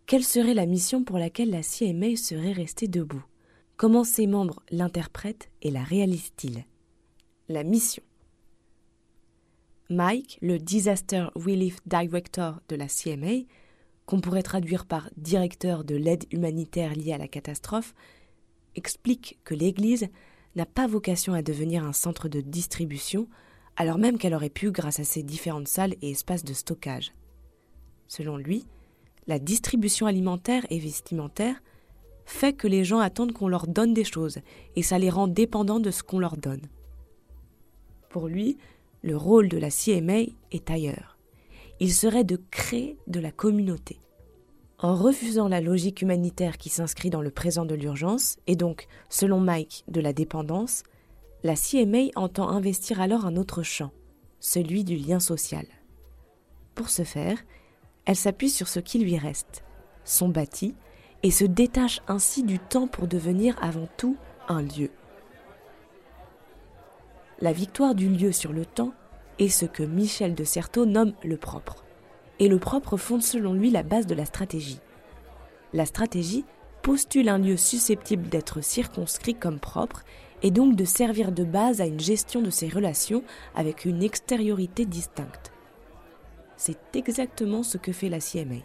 Quelle 0.05 0.23
serait 0.23 0.53
la 0.53 0.65
mission 0.65 1.03
pour 1.03 1.17
laquelle 1.17 1.49
la 1.49 1.61
CMA 1.61 2.15
serait 2.15 2.53
restée 2.53 2.87
debout? 2.87 3.23
Comment 3.75 4.03
ses 4.03 4.25
membres 4.25 4.63
l'interprètent 4.71 5.51
et 5.61 5.69
la 5.69 5.83
réalisent-ils? 5.83 6.65
La 7.49 7.63
mission. 7.63 8.03
Mike, 9.89 10.37
le 10.41 10.59
Disaster 10.59 11.27
Relief 11.35 11.77
Director 11.85 12.61
de 12.69 12.75
la 12.75 12.87
CMA, 12.87 13.45
qu'on 14.05 14.21
pourrait 14.21 14.43
traduire 14.43 14.85
par 14.85 15.09
directeur 15.17 15.83
de 15.83 15.95
l'aide 15.95 16.25
humanitaire 16.31 16.93
liée 16.93 17.13
à 17.13 17.17
la 17.17 17.27
catastrophe, 17.27 17.93
explique 18.75 19.37
que 19.43 19.53
l'Église 19.53 20.07
n'a 20.55 20.65
pas 20.65 20.87
vocation 20.87 21.33
à 21.33 21.41
devenir 21.41 21.83
un 21.83 21.93
centre 21.93 22.29
de 22.29 22.41
distribution, 22.41 23.27
alors 23.75 23.97
même 23.97 24.17
qu'elle 24.17 24.33
aurait 24.33 24.49
pu 24.49 24.71
grâce 24.71 24.99
à 24.99 25.03
ses 25.03 25.23
différentes 25.23 25.67
salles 25.67 25.95
et 26.01 26.11
espaces 26.11 26.43
de 26.43 26.53
stockage. 26.53 27.13
Selon 28.07 28.37
lui, 28.37 28.65
la 29.27 29.39
distribution 29.39 30.07
alimentaire 30.07 30.65
et 30.69 30.79
vestimentaire 30.79 31.61
fait 32.25 32.53
que 32.53 32.67
les 32.67 32.83
gens 32.83 32.99
attendent 32.99 33.33
qu'on 33.33 33.47
leur 33.47 33.67
donne 33.67 33.93
des 33.93 34.03
choses, 34.03 34.39
et 34.75 34.83
ça 34.83 34.97
les 34.97 35.09
rend 35.09 35.27
dépendants 35.27 35.79
de 35.79 35.91
ce 35.91 36.03
qu'on 36.03 36.19
leur 36.19 36.37
donne. 36.37 36.61
Pour 38.09 38.27
lui, 38.27 38.57
le 39.03 39.15
rôle 39.15 39.47
de 39.47 39.57
la 39.57 39.69
CMA 39.69 40.31
est 40.51 40.71
ailleurs. 40.71 41.17
Il 41.79 41.93
serait 41.93 42.23
de 42.23 42.41
créer 42.49 42.97
de 43.07 43.19
la 43.19 43.31
communauté. 43.31 43.99
En 44.79 44.93
refusant 44.93 45.47
la 45.47 45.59
logique 45.59 46.03
humanitaire 46.03 46.59
qui 46.59 46.69
s'inscrit 46.69 47.09
dans 47.09 47.23
le 47.23 47.31
présent 47.31 47.65
de 47.65 47.73
l'urgence, 47.73 48.37
et 48.45 48.55
donc, 48.55 48.87
selon 49.09 49.39
Mike, 49.39 49.83
de 49.87 49.99
la 49.99 50.13
dépendance, 50.13 50.83
la 51.43 51.55
CMA 51.55 52.09
entend 52.15 52.49
investir 52.49 53.01
alors 53.01 53.25
un 53.25 53.37
autre 53.37 53.63
champ, 53.63 53.91
celui 54.39 54.83
du 54.83 54.95
lien 54.95 55.19
social. 55.19 55.65
Pour 56.75 56.89
ce 56.89 57.03
faire, 57.03 57.39
elle 58.05 58.15
s'appuie 58.15 58.51
sur 58.51 58.67
ce 58.67 58.79
qui 58.79 58.99
lui 58.99 59.17
reste, 59.17 59.63
son 60.03 60.29
bâti, 60.29 60.75
et 61.23 61.31
se 61.31 61.45
détache 61.45 62.01
ainsi 62.07 62.43
du 62.43 62.59
temps 62.59 62.87
pour 62.87 63.07
devenir 63.07 63.57
avant 63.63 63.87
tout 63.97 64.15
un 64.47 64.61
lieu. 64.61 64.91
La 67.39 67.51
victoire 67.51 67.95
du 67.95 68.09
lieu 68.09 68.31
sur 68.31 68.53
le 68.53 68.65
temps 68.67 68.93
est 69.39 69.49
ce 69.49 69.65
que 69.65 69.81
Michel 69.81 70.35
de 70.35 70.43
Certeau 70.43 70.85
nomme 70.85 71.13
le 71.23 71.37
propre. 71.37 71.86
Et 72.39 72.47
le 72.47 72.59
propre 72.59 72.97
fonde 72.97 73.23
selon 73.23 73.53
lui 73.53 73.71
la 73.71 73.83
base 73.83 74.05
de 74.05 74.15
la 74.15 74.25
stratégie. 74.25 74.79
La 75.73 75.85
stratégie 75.85 76.45
postule 76.81 77.29
un 77.29 77.39
lieu 77.39 77.57
susceptible 77.57 78.29
d'être 78.29 78.61
circonscrit 78.61 79.35
comme 79.35 79.59
propre 79.59 80.03
et 80.43 80.51
donc 80.51 80.75
de 80.75 80.85
servir 80.85 81.31
de 81.31 81.43
base 81.43 81.81
à 81.81 81.85
une 81.85 81.99
gestion 81.99 82.41
de 82.41 82.49
ses 82.49 82.69
relations 82.69 83.23
avec 83.55 83.85
une 83.85 84.03
extériorité 84.03 84.85
distincte. 84.85 85.51
C'est 86.55 86.95
exactement 86.95 87.63
ce 87.63 87.77
que 87.77 87.91
fait 87.91 88.09
la 88.09 88.19
CMA. 88.19 88.61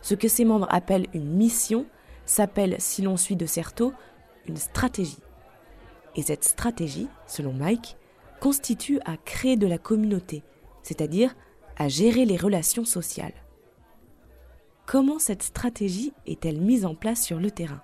Ce 0.00 0.14
que 0.14 0.28
ses 0.28 0.44
membres 0.44 0.68
appellent 0.70 1.08
une 1.12 1.34
mission 1.34 1.86
s'appelle, 2.24 2.76
si 2.78 3.02
l'on 3.02 3.16
suit 3.16 3.36
de 3.36 3.46
Certeau, 3.46 3.92
une 4.46 4.56
stratégie. 4.56 5.18
Et 6.16 6.22
cette 6.22 6.44
stratégie, 6.44 7.08
selon 7.26 7.52
Mike, 7.52 7.96
constitue 8.40 9.00
à 9.04 9.16
créer 9.16 9.56
de 9.56 9.66
la 9.66 9.78
communauté, 9.78 10.42
c'est-à-dire 10.82 11.34
à 11.78 11.88
gérer 11.88 12.24
les 12.24 12.36
relations 12.36 12.84
sociales. 12.84 13.32
Comment 14.84 15.18
cette 15.18 15.44
stratégie 15.44 16.12
est-elle 16.26 16.60
mise 16.60 16.84
en 16.84 16.94
place 16.94 17.24
sur 17.24 17.38
le 17.38 17.50
terrain? 17.50 17.82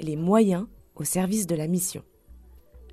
Les 0.00 0.16
moyens 0.16 0.66
au 0.94 1.04
service 1.04 1.46
de 1.46 1.56
la 1.56 1.66
mission. 1.66 2.04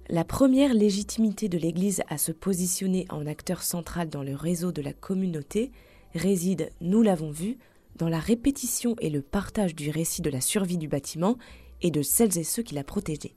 La 0.10 0.24
première 0.24 0.74
légitimité 0.74 1.50
de 1.50 1.58
l'Église 1.58 2.04
à 2.10 2.18
se 2.18 2.32
positionner 2.32 3.06
en 3.10 3.26
acteur 3.28 3.62
central 3.62 4.10
dans 4.10 4.24
le 4.24 4.36
réseau 4.36 4.72
de 4.72 4.82
la 4.82 4.94
communauté 4.94 5.72
réside, 6.14 6.72
nous 6.82 7.02
l'avons 7.02 7.32
vu, 7.32 7.58
dans 7.96 8.10
la 8.10 8.20
répétition 8.20 8.96
et 9.00 9.10
le 9.10 9.22
partage 9.22 9.76
du 9.76 9.90
récit 9.90 10.22
de 10.22 10.30
la 10.30 10.42
survie 10.42 10.78
du 10.78 10.88
bâtiment 10.88 11.38
et 11.82 11.92
de 11.92 12.02
celles 12.02 12.38
et 12.38 12.44
ceux 12.44 12.64
qui 12.64 12.76
l'a 12.76 12.84
protégé. 12.84 13.36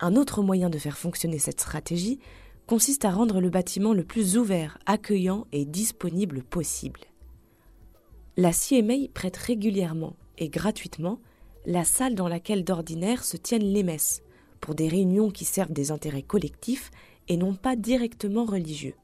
Un 0.00 0.16
autre 0.16 0.42
moyen 0.42 0.70
de 0.70 0.78
faire 0.78 0.98
fonctionner 0.98 1.38
cette 1.38 1.60
stratégie 1.60 2.20
consiste 2.66 3.04
à 3.04 3.10
rendre 3.10 3.40
le 3.40 3.50
bâtiment 3.50 3.94
le 3.94 4.04
plus 4.04 4.36
ouvert, 4.36 4.78
accueillant 4.86 5.46
et 5.52 5.64
disponible 5.64 6.42
possible. 6.42 7.00
La 8.36 8.52
CMA 8.52 9.08
prête 9.14 9.36
régulièrement 9.36 10.16
et 10.38 10.48
gratuitement 10.48 11.20
la 11.64 11.84
salle 11.84 12.14
dans 12.14 12.28
laquelle 12.28 12.64
d'ordinaire 12.64 13.24
se 13.24 13.36
tiennent 13.36 13.72
les 13.72 13.82
messes, 13.82 14.22
pour 14.60 14.74
des 14.74 14.88
réunions 14.88 15.30
qui 15.30 15.44
servent 15.44 15.72
des 15.72 15.90
intérêts 15.90 16.22
collectifs 16.22 16.90
et 17.28 17.36
non 17.36 17.54
pas 17.54 17.76
directement 17.76 18.44
religieux. 18.44 18.94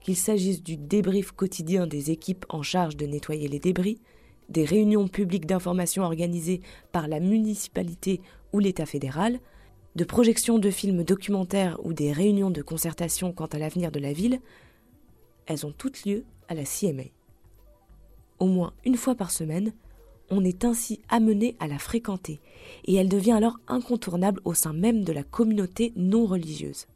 Qu'il 0.00 0.16
s'agisse 0.16 0.62
du 0.62 0.76
débrief 0.76 1.32
quotidien 1.32 1.86
des 1.86 2.10
équipes 2.10 2.44
en 2.48 2.62
charge 2.62 2.96
de 2.96 3.06
nettoyer 3.06 3.48
les 3.48 3.58
débris, 3.58 4.00
des 4.48 4.64
réunions 4.64 5.08
publiques 5.08 5.46
d'information 5.46 6.02
organisées 6.02 6.60
par 6.92 7.08
la 7.08 7.20
municipalité 7.20 8.20
ou 8.52 8.58
l'État 8.58 8.86
fédéral, 8.86 9.40
de 9.96 10.04
projections 10.04 10.58
de 10.58 10.70
films 10.70 11.04
documentaires 11.04 11.78
ou 11.84 11.92
des 11.92 12.12
réunions 12.12 12.50
de 12.50 12.62
concertation 12.62 13.32
quant 13.32 13.46
à 13.46 13.58
l'avenir 13.58 13.92
de 13.92 14.00
la 14.00 14.12
ville, 14.12 14.40
elles 15.46 15.66
ont 15.66 15.72
toutes 15.72 16.04
lieu 16.04 16.24
à 16.48 16.54
la 16.54 16.64
CMA. 16.64 17.04
Au 18.38 18.46
moins 18.46 18.72
une 18.84 18.96
fois 18.96 19.14
par 19.14 19.30
semaine, 19.30 19.72
on 20.30 20.44
est 20.44 20.64
ainsi 20.64 21.00
amené 21.08 21.54
à 21.60 21.68
la 21.68 21.78
fréquenter, 21.78 22.40
et 22.86 22.94
elle 22.94 23.08
devient 23.08 23.32
alors 23.32 23.58
incontournable 23.68 24.40
au 24.44 24.54
sein 24.54 24.72
même 24.72 25.04
de 25.04 25.12
la 25.12 25.22
communauté 25.22 25.92
non 25.96 26.26
religieuse. 26.26 26.86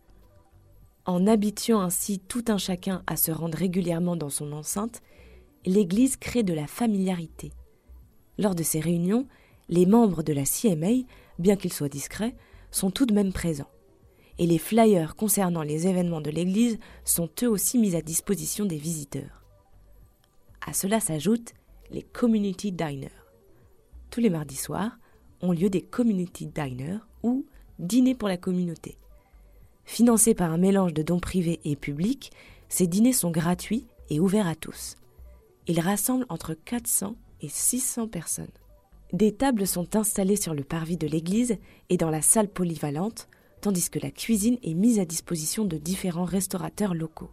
En 1.05 1.27
habituant 1.27 1.81
ainsi 1.81 2.19
tout 2.19 2.45
un 2.49 2.59
chacun 2.59 3.03
à 3.07 3.17
se 3.17 3.31
rendre 3.31 3.57
régulièrement 3.57 4.17
dans 4.17 4.31
son 4.31 4.53
enceinte, 4.53 5.03
l'Église 5.65 6.17
crée 6.17 6.43
de 6.43 6.55
la 6.55 6.67
familiarité. 6.67 7.53
Lors 8.39 8.55
de 8.55 8.63
ces 8.63 8.81
réunions, 8.81 9.27
les 9.69 9.87
membres 9.87 10.23
de 10.23 10.33
la 10.33 10.45
CMA, 10.45 11.05
bien 11.39 11.57
qu'ils 11.57 11.73
soient 11.73 11.89
discrets, 11.89 12.35
sont 12.71 12.91
tout 12.91 13.07
de 13.07 13.15
même 13.15 13.33
présents. 13.33 13.71
Et 14.39 14.47
les 14.47 14.59
flyers 14.59 15.17
concernant 15.17 15.63
les 15.63 15.87
événements 15.87 16.21
de 16.21 16.31
l'Église 16.31 16.79
sont 17.05 17.29
eux 17.43 17.49
aussi 17.49 17.79
mis 17.79 17.97
à 17.97 18.03
disposition 18.03 18.65
des 18.65 18.77
visiteurs. 18.77 19.43
À 20.67 20.73
cela 20.73 21.01
s'ajoutent 21.01 21.55
les 21.91 22.03
community 22.03 22.73
diners. 22.73 23.11
Tous 24.11 24.21
les 24.21 24.31
mardis 24.31 24.57
soirs 24.57 24.99
ont 25.41 25.53
lieu 25.53 25.71
des 25.71 25.83
community 25.83 26.47
diners 26.47 27.01
ou 27.23 27.47
dîners 27.79 28.15
pour 28.15 28.29
la 28.29 28.37
communauté. 28.37 28.97
Financés 29.85 30.35
par 30.35 30.53
un 30.53 30.59
mélange 30.59 30.93
de 30.93 31.03
dons 31.03 31.21
privés 31.21 31.61
et 31.65 31.75
publics, 31.77 32.31
ces 32.69 32.87
dîners 32.87 33.13
sont 33.13 33.31
gratuits 33.31 33.87
et 34.11 34.21
ouverts 34.21 34.47
à 34.47 34.55
tous. 34.55 34.97
Ils 35.67 35.81
rassemblent 35.81 36.27
entre 36.29 36.55
400 36.55 37.17
et 37.41 37.49
600 37.49 38.09
personnes. 38.09 38.47
Des 39.13 39.33
tables 39.33 39.67
sont 39.67 39.97
installées 39.97 40.37
sur 40.37 40.53
le 40.53 40.65
parvis 40.65 40.99
de 40.99 41.07
l'église 41.07 41.57
et 41.89 41.97
dans 41.97 42.11
la 42.11 42.21
salle 42.21 42.49
polyvalente, 42.49 43.29
tandis 43.63 43.89
que 43.89 43.99
la 43.99 44.11
cuisine 44.11 44.59
est 44.63 44.75
mise 44.75 44.99
à 44.99 45.07
disposition 45.07 45.65
de 45.65 45.79
différents 45.79 46.27
restaurateurs 46.27 46.95
locaux. 46.95 47.31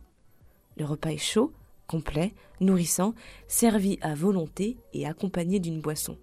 Le 0.77 0.85
repas 0.85 1.11
est 1.11 1.17
chaud, 1.17 1.51
complet, 1.87 2.33
nourrissant, 2.61 3.13
servi 3.47 3.97
à 4.01 4.15
volonté 4.15 4.77
et 4.93 5.05
accompagné 5.05 5.59
d'une 5.59 5.81
boisson. 5.81 6.17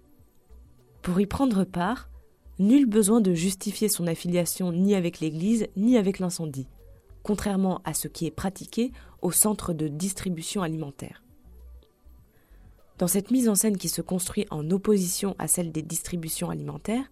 Pour 1.03 1.19
y 1.19 1.27
prendre 1.27 1.63
part, 1.63 2.09
nul 2.57 2.87
besoin 2.87 3.21
de 3.21 3.33
justifier 3.33 3.89
son 3.89 4.07
affiliation 4.07 4.71
ni 4.71 4.95
avec 4.95 5.19
l'Église 5.19 5.67
ni 5.75 5.97
avec 5.97 6.17
l'incendie, 6.17 6.67
contrairement 7.21 7.81
à 7.85 7.93
ce 7.93 8.07
qui 8.07 8.25
est 8.25 8.31
pratiqué 8.31 8.91
au 9.21 9.31
centre 9.31 9.73
de 9.73 9.87
distribution 9.87 10.63
alimentaire. 10.63 11.22
Dans 12.97 13.07
cette 13.07 13.31
mise 13.31 13.49
en 13.49 13.55
scène 13.55 13.77
qui 13.77 13.89
se 13.89 14.01
construit 14.01 14.45
en 14.51 14.69
opposition 14.71 15.35
à 15.39 15.47
celle 15.47 15.71
des 15.71 15.81
distributions 15.81 16.49
alimentaires, 16.49 17.09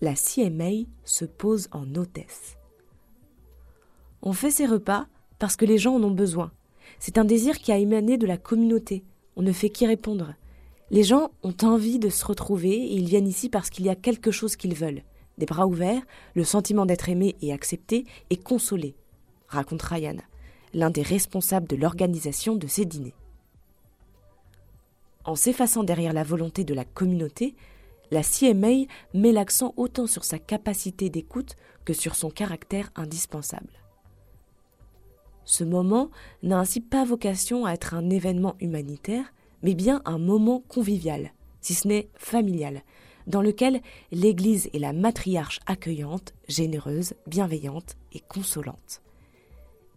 la 0.00 0.14
CMA 0.14 0.84
se 1.04 1.24
pose 1.24 1.68
en 1.72 1.94
hôtesse. 1.94 2.56
On 4.22 4.32
fait 4.32 4.50
ces 4.50 4.66
repas 4.66 5.06
parce 5.38 5.56
que 5.56 5.64
les 5.64 5.78
gens 5.78 5.96
en 5.96 6.02
ont 6.02 6.10
besoin, 6.10 6.52
c'est 6.98 7.18
un 7.18 7.24
désir 7.24 7.58
qui 7.58 7.72
a 7.72 7.78
émané 7.78 8.18
de 8.18 8.26
la 8.26 8.36
communauté. 8.36 9.04
On 9.36 9.42
ne 9.42 9.52
fait 9.52 9.70
qu'y 9.70 9.86
répondre. 9.86 10.34
Les 10.90 11.02
gens 11.02 11.30
ont 11.42 11.56
envie 11.62 11.98
de 11.98 12.08
se 12.08 12.24
retrouver 12.24 12.72
et 12.72 12.94
ils 12.94 13.08
viennent 13.08 13.28
ici 13.28 13.48
parce 13.48 13.70
qu'il 13.70 13.84
y 13.84 13.90
a 13.90 13.96
quelque 13.96 14.30
chose 14.30 14.56
qu'ils 14.56 14.74
veulent. 14.74 15.02
Des 15.38 15.46
bras 15.46 15.66
ouverts, 15.66 16.02
le 16.34 16.44
sentiment 16.44 16.86
d'être 16.86 17.08
aimé 17.08 17.36
et 17.42 17.52
accepté 17.52 18.06
et 18.30 18.36
consolé, 18.36 18.94
raconte 19.48 19.82
Ryan, 19.82 20.16
l'un 20.72 20.90
des 20.90 21.02
responsables 21.02 21.66
de 21.66 21.76
l'organisation 21.76 22.56
de 22.56 22.66
ces 22.66 22.86
dîners. 22.86 23.14
En 25.26 25.34
s'effaçant 25.34 25.82
derrière 25.82 26.12
la 26.12 26.22
volonté 26.22 26.62
de 26.62 26.72
la 26.72 26.84
communauté, 26.84 27.56
la 28.12 28.22
CMA 28.22 28.86
met 29.12 29.32
l'accent 29.32 29.74
autant 29.76 30.06
sur 30.06 30.24
sa 30.24 30.38
capacité 30.38 31.10
d'écoute 31.10 31.56
que 31.84 31.92
sur 31.92 32.14
son 32.14 32.30
caractère 32.30 32.90
indispensable. 32.94 33.82
Ce 35.44 35.64
moment 35.64 36.10
n'a 36.44 36.58
ainsi 36.58 36.80
pas 36.80 37.04
vocation 37.04 37.66
à 37.66 37.72
être 37.72 37.94
un 37.94 38.08
événement 38.08 38.54
humanitaire, 38.60 39.32
mais 39.62 39.74
bien 39.74 40.00
un 40.04 40.18
moment 40.18 40.62
convivial, 40.68 41.32
si 41.60 41.74
ce 41.74 41.88
n'est 41.88 42.08
familial, 42.14 42.82
dans 43.26 43.42
lequel 43.42 43.80
l'Église 44.12 44.70
est 44.72 44.78
la 44.78 44.92
matriarche 44.92 45.58
accueillante, 45.66 46.34
généreuse, 46.48 47.14
bienveillante 47.26 47.96
et 48.12 48.20
consolante. 48.20 49.02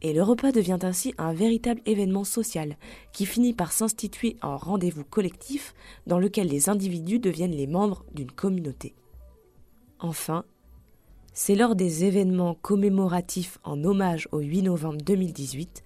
Et 0.02 0.14
le 0.14 0.24
repas 0.24 0.52
devient 0.52 0.80
ainsi 0.82 1.14
un 1.18 1.34
véritable 1.34 1.82
événement 1.86 2.24
social 2.24 2.78
qui 3.12 3.26
finit 3.26 3.54
par 3.54 3.72
s'instituer 3.72 4.38
en 4.42 4.58
rendez-vous 4.58 5.04
collectif 5.04 5.74
dans 6.08 6.20
lequel 6.20 6.48
les 6.48 6.70
individus 6.70 7.20
deviennent 7.20 7.56
les 7.56 7.68
membres 7.68 8.06
d'une 8.14 8.32
communauté. 8.32 8.96
Enfin, 10.00 10.46
c'est 11.34 11.56
lors 11.56 11.76
des 11.76 12.06
événements 12.06 12.56
commémoratifs 12.56 13.60
en 13.64 13.84
hommage 13.84 14.30
au 14.32 14.40
8 14.40 14.64
novembre 14.64 15.02
2018 15.02 15.84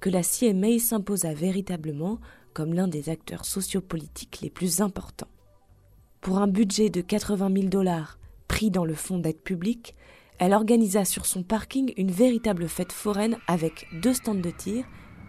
que 0.00 0.10
la 0.10 0.22
CMA 0.22 0.80
s'imposa 0.80 1.32
véritablement 1.32 2.18
comme 2.54 2.74
l'un 2.74 2.88
des 2.88 3.08
acteurs 3.08 3.44
sociopolitiques 3.44 4.40
les 4.42 4.50
plus 4.50 4.80
importants. 4.80 5.28
Pour 6.20 6.38
un 6.38 6.48
budget 6.48 6.90
de 6.90 7.00
80 7.00 7.52
000 7.54 7.68
dollars 7.68 8.18
pris 8.48 8.70
dans 8.70 8.84
le 8.84 8.94
fonds 8.94 9.18
d'aide 9.18 9.40
publique, 9.40 9.94
elle 10.44 10.54
organisa 10.54 11.04
sur 11.04 11.24
son 11.24 11.44
parking 11.44 11.92
une 11.96 12.10
véritable 12.10 12.66
fête 12.66 12.90
foraine 12.90 13.38
avec 13.46 13.86
deux 14.02 14.12
stands 14.12 14.34
de 14.34 14.50
tir, 14.50 14.84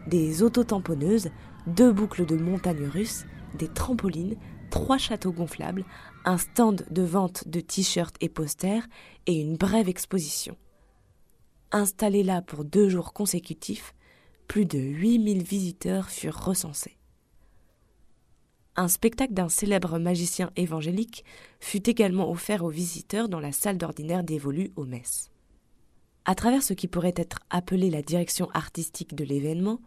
des 0.07 0.41
autotamponneuses, 0.41 1.29
deux 1.67 1.91
boucles 1.91 2.25
de 2.25 2.35
montagnes 2.35 2.87
russes, 2.87 3.25
des 3.53 3.67
trampolines, 3.67 4.37
trois 4.71 4.97
châteaux 4.97 5.31
gonflables, 5.31 5.85
un 6.25 6.39
stand 6.39 6.87
de 6.89 7.03
vente 7.03 7.47
de 7.47 7.59
t-shirts 7.59 8.15
et 8.21 8.29
posters 8.29 8.87
et 9.27 9.39
une 9.39 9.55
brève 9.55 9.87
exposition. 9.87 10.57
Installés 11.71 12.23
là 12.23 12.41
pour 12.41 12.65
deux 12.65 12.89
jours 12.89 13.13
consécutifs, 13.13 13.93
plus 14.47 14.65
de 14.65 14.79
8000 14.79 15.43
visiteurs 15.43 16.09
furent 16.09 16.43
recensés. 16.43 16.97
Un 18.75 18.87
spectacle 18.87 19.33
d'un 19.33 19.49
célèbre 19.49 19.99
magicien 19.99 20.49
évangélique 20.55 21.23
fut 21.59 21.87
également 21.87 22.31
offert 22.31 22.63
aux 22.63 22.69
visiteurs 22.69 23.29
dans 23.29 23.39
la 23.39 23.51
salle 23.51 23.77
d'ordinaire 23.77 24.23
dévolue 24.23 24.71
aux 24.75 24.85
messes. 24.85 25.29
À 26.25 26.33
travers 26.33 26.63
ce 26.63 26.73
qui 26.73 26.87
pourrait 26.87 27.13
être 27.15 27.37
appelé 27.51 27.91
la 27.91 28.01
direction 28.01 28.49
artistique 28.53 29.13
de 29.13 29.23
l'événement, 29.23 29.79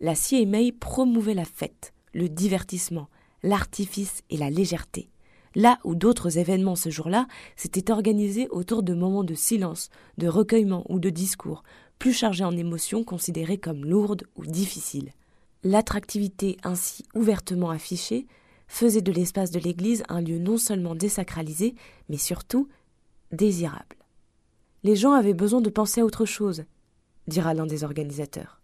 la 0.00 0.14
CMA 0.14 0.72
promouvait 0.78 1.34
la 1.34 1.46
fête, 1.46 1.94
le 2.12 2.28
divertissement, 2.28 3.08
l'artifice 3.42 4.22
et 4.28 4.36
la 4.36 4.50
légèreté. 4.50 5.08
Là 5.54 5.78
où 5.84 5.94
d'autres 5.94 6.36
événements 6.36 6.76
ce 6.76 6.90
jour-là 6.90 7.26
s'étaient 7.56 7.90
organisés 7.90 8.48
autour 8.50 8.82
de 8.82 8.92
moments 8.92 9.24
de 9.24 9.34
silence, 9.34 9.88
de 10.18 10.28
recueillement 10.28 10.84
ou 10.90 11.00
de 11.00 11.08
discours, 11.10 11.62
plus 11.98 12.12
chargés 12.12 12.44
en 12.44 12.56
émotions 12.56 13.02
considérées 13.02 13.58
comme 13.58 13.84
lourdes 13.86 14.26
ou 14.36 14.44
difficiles. 14.44 15.10
L'attractivité 15.62 16.56
ainsi 16.62 17.04
ouvertement 17.14 17.70
affichée 17.70 18.26
faisait 18.66 19.02
de 19.02 19.12
l'espace 19.12 19.50
de 19.50 19.58
l'église 19.58 20.02
un 20.08 20.20
lieu 20.20 20.38
non 20.38 20.56
seulement 20.56 20.94
désacralisé, 20.94 21.74
mais 22.08 22.16
surtout 22.16 22.68
désirable. 23.32 23.96
Les 24.82 24.96
gens 24.96 25.12
avaient 25.12 25.34
besoin 25.34 25.60
de 25.60 25.70
penser 25.70 26.00
à 26.00 26.04
autre 26.04 26.24
chose, 26.24 26.64
dira 27.26 27.52
l'un 27.52 27.66
des 27.66 27.84
organisateurs 27.84 28.60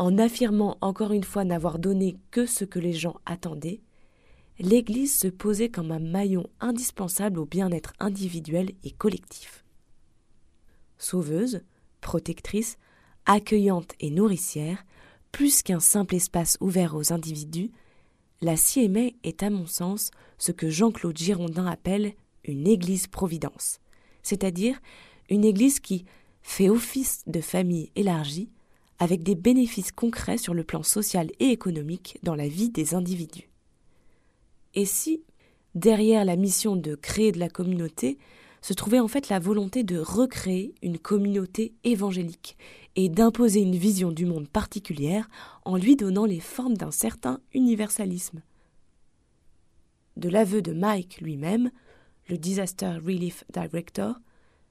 en 0.00 0.16
affirmant 0.16 0.78
encore 0.80 1.12
une 1.12 1.24
fois 1.24 1.44
n'avoir 1.44 1.78
donné 1.78 2.16
que 2.30 2.46
ce 2.46 2.64
que 2.64 2.78
les 2.78 2.94
gens 2.94 3.20
attendaient, 3.26 3.82
l'Église 4.58 5.14
se 5.14 5.28
posait 5.28 5.68
comme 5.68 5.92
un 5.92 5.98
maillon 5.98 6.46
indispensable 6.58 7.38
au 7.38 7.44
bien-être 7.44 7.92
individuel 8.00 8.72
et 8.82 8.92
collectif. 8.92 9.62
Sauveuse, 10.96 11.60
protectrice, 12.00 12.78
accueillante 13.26 13.92
et 14.00 14.10
nourricière, 14.10 14.86
plus 15.32 15.62
qu'un 15.62 15.80
simple 15.80 16.14
espace 16.14 16.56
ouvert 16.60 16.94
aux 16.94 17.12
individus, 17.12 17.70
la 18.40 18.56
CMA 18.56 19.10
est 19.22 19.42
à 19.42 19.50
mon 19.50 19.66
sens 19.66 20.10
ce 20.38 20.52
que 20.52 20.70
Jean-Claude 20.70 21.16
Girondin 21.16 21.66
appelle 21.66 22.14
une 22.44 22.66
Église-providence, 22.66 23.80
c'est-à-dire 24.22 24.80
une 25.28 25.44
Église 25.44 25.80
qui 25.80 26.04
fait 26.42 26.70
office 26.70 27.22
de 27.26 27.40
famille 27.40 27.90
élargie 27.96 28.48
avec 28.98 29.22
des 29.22 29.34
bénéfices 29.34 29.92
concrets 29.92 30.38
sur 30.38 30.54
le 30.54 30.64
plan 30.64 30.82
social 30.82 31.30
et 31.38 31.50
économique 31.50 32.18
dans 32.22 32.34
la 32.34 32.48
vie 32.48 32.70
des 32.70 32.94
individus. 32.94 33.50
Et 34.74 34.84
si, 34.84 35.22
derrière 35.74 36.24
la 36.24 36.36
mission 36.36 36.76
de 36.76 36.94
créer 36.94 37.32
de 37.32 37.38
la 37.38 37.48
communauté, 37.48 38.18
se 38.62 38.74
trouvait 38.74 39.00
en 39.00 39.08
fait 39.08 39.28
la 39.28 39.38
volonté 39.38 39.84
de 39.84 39.98
recréer 39.98 40.74
une 40.82 40.98
communauté 40.98 41.72
évangélique 41.84 42.56
et 42.96 43.08
d'imposer 43.08 43.60
une 43.60 43.76
vision 43.76 44.10
du 44.12 44.26
monde 44.26 44.48
particulière 44.48 45.28
en 45.64 45.76
lui 45.76 45.96
donnant 45.96 46.24
les 46.24 46.40
formes 46.40 46.76
d'un 46.76 46.90
certain 46.90 47.40
universalisme. 47.54 48.42
De 50.16 50.28
l'aveu 50.28 50.60
de 50.60 50.72
Mike 50.72 51.20
lui-même, 51.20 51.70
le 52.28 52.36
Disaster 52.36 52.98
Relief 53.04 53.44
Director, 53.52 54.16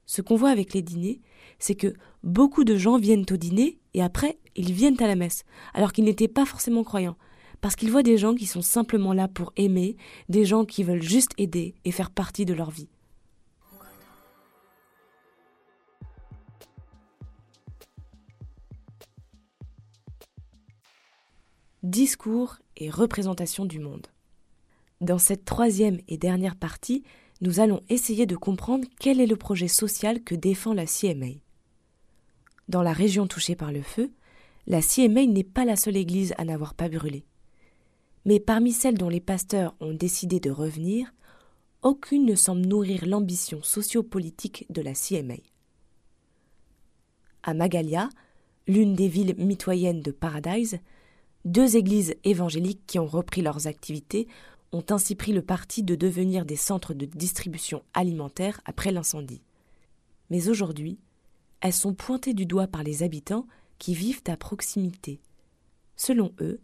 ce 0.05 0.21
qu'on 0.21 0.35
voit 0.35 0.49
avec 0.49 0.73
les 0.73 0.81
dîners, 0.81 1.21
c'est 1.59 1.75
que 1.75 1.93
beaucoup 2.23 2.63
de 2.63 2.75
gens 2.75 2.97
viennent 2.97 3.25
au 3.31 3.37
dîner 3.37 3.79
et 3.93 4.01
après, 4.01 4.39
ils 4.55 4.73
viennent 4.73 5.01
à 5.01 5.07
la 5.07 5.15
messe, 5.15 5.43
alors 5.73 5.93
qu'ils 5.93 6.05
n'étaient 6.05 6.27
pas 6.27 6.45
forcément 6.45 6.83
croyants, 6.83 7.17
parce 7.61 7.75
qu'ils 7.75 7.91
voient 7.91 8.03
des 8.03 8.17
gens 8.17 8.35
qui 8.35 8.45
sont 8.45 8.61
simplement 8.61 9.13
là 9.13 9.27
pour 9.27 9.53
aimer, 9.55 9.97
des 10.27 10.45
gens 10.45 10.65
qui 10.65 10.83
veulent 10.83 11.01
juste 11.01 11.31
aider 11.37 11.75
et 11.85 11.91
faire 11.91 12.11
partie 12.11 12.45
de 12.45 12.53
leur 12.53 12.71
vie. 12.71 12.89
Discours 21.83 22.57
et 22.77 22.89
représentation 22.89 23.65
du 23.65 23.79
monde. 23.79 24.07
Dans 25.01 25.17
cette 25.17 25.45
troisième 25.45 25.99
et 26.07 26.17
dernière 26.17 26.57
partie, 26.57 27.03
nous 27.41 27.61
allons 27.61 27.81
essayer 27.87 28.25
de 28.25 28.35
comprendre 28.35 28.85
quel 28.99 29.21
est 29.21 29.27
le 29.27 29.37
projet 29.37 29.69
social 29.69 30.21
que 30.21 30.35
défend 30.35 30.73
la 30.73 30.85
CMA. 30.85 31.39
Dans 32.67 32.83
la 32.83 32.91
région 32.91 33.27
touchée 33.27 33.55
par 33.55 33.71
le 33.71 33.81
feu, 33.81 34.11
la 34.67 34.81
CMA 34.81 35.25
n'est 35.25 35.43
pas 35.43 35.63
la 35.65 35.77
seule 35.77 35.95
église 35.95 36.33
à 36.37 36.43
n'avoir 36.43 36.73
pas 36.73 36.89
brûlé. 36.89 37.23
Mais 38.25 38.41
parmi 38.41 38.73
celles 38.73 38.97
dont 38.97 39.09
les 39.09 39.21
pasteurs 39.21 39.73
ont 39.79 39.93
décidé 39.93 40.41
de 40.41 40.51
revenir, 40.51 41.13
aucune 41.81 42.25
ne 42.25 42.35
semble 42.35 42.65
nourrir 42.65 43.05
l'ambition 43.05 43.63
sociopolitique 43.63 44.65
de 44.69 44.81
la 44.81 44.93
CMA. 44.93 45.35
À 47.41 47.53
Magalia, 47.53 48.09
l'une 48.67 48.95
des 48.95 49.07
villes 49.07 49.35
mitoyennes 49.37 50.01
de 50.01 50.11
Paradise, 50.11 50.79
deux 51.45 51.77
églises 51.77 52.15
évangéliques 52.23 52.81
qui 52.85 52.99
ont 52.99 53.05
repris 53.05 53.41
leurs 53.41 53.67
activités 53.67 54.27
ont 54.71 54.83
ainsi 54.89 55.15
pris 55.15 55.33
le 55.33 55.41
parti 55.41 55.83
de 55.83 55.95
devenir 55.95 56.45
des 56.45 56.55
centres 56.55 56.93
de 56.93 57.05
distribution 57.05 57.81
alimentaire 57.93 58.61
après 58.65 58.91
l'incendie. 58.91 59.41
Mais 60.29 60.49
aujourd'hui, 60.49 60.99
elles 61.61 61.73
sont 61.73 61.93
pointées 61.93 62.33
du 62.33 62.45
doigt 62.45 62.67
par 62.67 62.83
les 62.83 63.03
habitants 63.03 63.47
qui 63.79 63.93
vivent 63.93 64.21
à 64.27 64.37
proximité. 64.37 65.19
Selon 65.95 66.33
eux, 66.39 66.59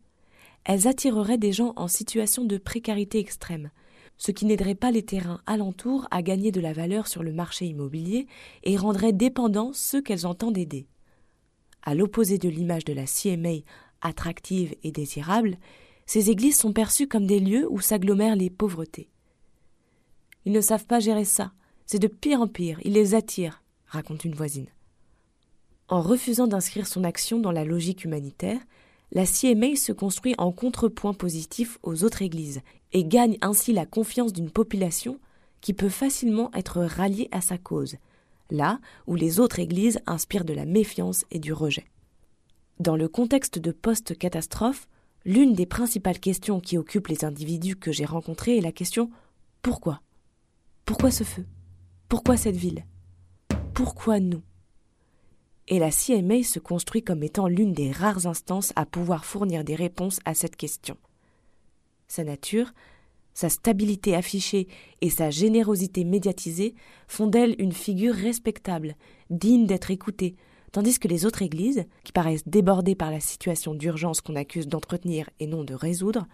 elles 0.65 0.87
attireraient 0.87 1.37
des 1.37 1.51
gens 1.51 1.73
en 1.75 1.87
situation 1.87 2.45
de 2.45 2.57
précarité 2.57 3.19
extrême, 3.19 3.71
ce 4.17 4.31
qui 4.31 4.45
n'aiderait 4.45 4.75
pas 4.75 4.91
les 4.91 5.03
terrains 5.03 5.41
alentours 5.45 6.07
à 6.11 6.21
gagner 6.21 6.51
de 6.51 6.61
la 6.61 6.73
valeur 6.73 7.07
sur 7.07 7.23
le 7.23 7.33
marché 7.33 7.65
immobilier 7.65 8.27
et 8.63 8.77
rendrait 8.77 9.13
dépendants 9.13 9.71
ceux 9.73 10.01
qu'elles 10.01 10.25
entendent 10.25 10.57
aider. 10.57 10.87
À 11.83 11.93
l'opposé 11.93 12.37
de 12.37 12.49
l'image 12.49 12.85
de 12.85 12.93
la 12.93 13.05
CMA 13.05 13.63
attractive 14.05 14.75
et 14.83 14.91
désirable, 14.91 15.57
ces 16.05 16.29
églises 16.29 16.57
sont 16.57 16.73
perçues 16.73 17.07
comme 17.07 17.25
des 17.25 17.39
lieux 17.39 17.67
où 17.69 17.79
s'agglomèrent 17.79 18.35
les 18.35 18.49
pauvretés. 18.49 19.09
Ils 20.45 20.53
ne 20.53 20.61
savent 20.61 20.85
pas 20.85 20.99
gérer 20.99 21.25
ça, 21.25 21.51
c'est 21.85 21.99
de 21.99 22.07
pire 22.07 22.41
en 22.41 22.47
pire, 22.47 22.79
ils 22.83 22.93
les 22.93 23.15
attirent, 23.15 23.63
raconte 23.87 24.25
une 24.25 24.35
voisine. 24.35 24.67
En 25.87 26.01
refusant 26.01 26.47
d'inscrire 26.47 26.87
son 26.87 27.03
action 27.03 27.39
dans 27.39 27.51
la 27.51 27.63
logique 27.63 28.05
humanitaire, 28.05 28.59
la 29.11 29.25
CMA 29.25 29.75
se 29.75 29.91
construit 29.91 30.35
en 30.37 30.51
contrepoint 30.51 31.13
positif 31.13 31.77
aux 31.83 32.03
autres 32.03 32.21
églises 32.21 32.61
et 32.91 33.05
gagne 33.05 33.37
ainsi 33.41 33.71
la 33.71 33.85
confiance 33.85 34.33
d'une 34.33 34.49
population 34.49 35.19
qui 35.61 35.73
peut 35.73 35.89
facilement 35.89 36.51
être 36.53 36.81
ralliée 36.81 37.29
à 37.31 37.41
sa 37.41 37.57
cause, 37.57 37.97
là 38.51 38.79
où 39.07 39.15
les 39.15 39.39
autres 39.39 39.59
églises 39.59 39.99
inspirent 40.05 40.45
de 40.45 40.53
la 40.53 40.65
méfiance 40.65 41.25
et 41.31 41.39
du 41.39 41.53
rejet. 41.53 41.85
Dans 42.79 42.97
le 42.97 43.07
contexte 43.07 43.57
de 43.57 43.71
post-catastrophe, 43.71 44.87
l'une 45.23 45.53
des 45.53 45.65
principales 45.65 46.19
questions 46.19 46.59
qui 46.59 46.77
occupent 46.77 47.07
les 47.07 47.23
individus 47.23 47.77
que 47.77 47.93
j'ai 47.93 48.05
rencontrés 48.05 48.57
est 48.57 48.61
la 48.61 48.73
question 48.73 49.09
pourquoi? 49.61 50.01
Pourquoi 50.83 51.09
ce 51.09 51.23
feu? 51.23 51.45
Pourquoi 52.09 52.37
cette 52.37 52.57
ville? 52.57 52.85
Pourquoi 53.73 54.19
nous? 54.19 54.43
Et 55.67 55.79
la 55.79 55.89
CMA 55.89 56.43
se 56.43 56.59
construit 56.59 57.01
comme 57.01 57.23
étant 57.23 57.47
l'une 57.47 57.73
des 57.73 57.91
rares 57.91 58.27
instances 58.27 58.73
à 58.75 58.85
pouvoir 58.85 59.25
fournir 59.25 59.63
des 59.63 59.73
réponses 59.73 60.19
à 60.25 60.35
cette 60.35 60.57
question. 60.57 60.97
Sa 62.07 62.23
nature, 62.23 62.73
sa 63.33 63.49
stabilité 63.49 64.15
affichée 64.15 64.67
et 65.01 65.09
sa 65.09 65.31
générosité 65.31 66.03
médiatisée 66.03 66.75
font 67.07 67.25
d'elle 67.25 67.55
une 67.57 67.71
figure 67.71 68.13
respectable, 68.13 68.95
digne 69.29 69.65
d'être 69.65 69.91
écoutée, 69.91 70.35
tandis 70.75 70.99
que 70.99 71.07
les 71.07 71.25
autres 71.25 71.41
églises, 71.41 71.85
qui 72.03 72.11
paraissent 72.11 72.45
débordées 72.49 72.95
par 72.95 73.09
la 73.09 73.21
situation 73.21 73.73
d'urgence 73.73 74.19
qu'on 74.19 74.35
accuse 74.35 74.67
d'entretenir 74.67 75.29
et 75.39 75.47
non 75.47 75.63
de 75.63 75.73
résoudre, 75.73 76.27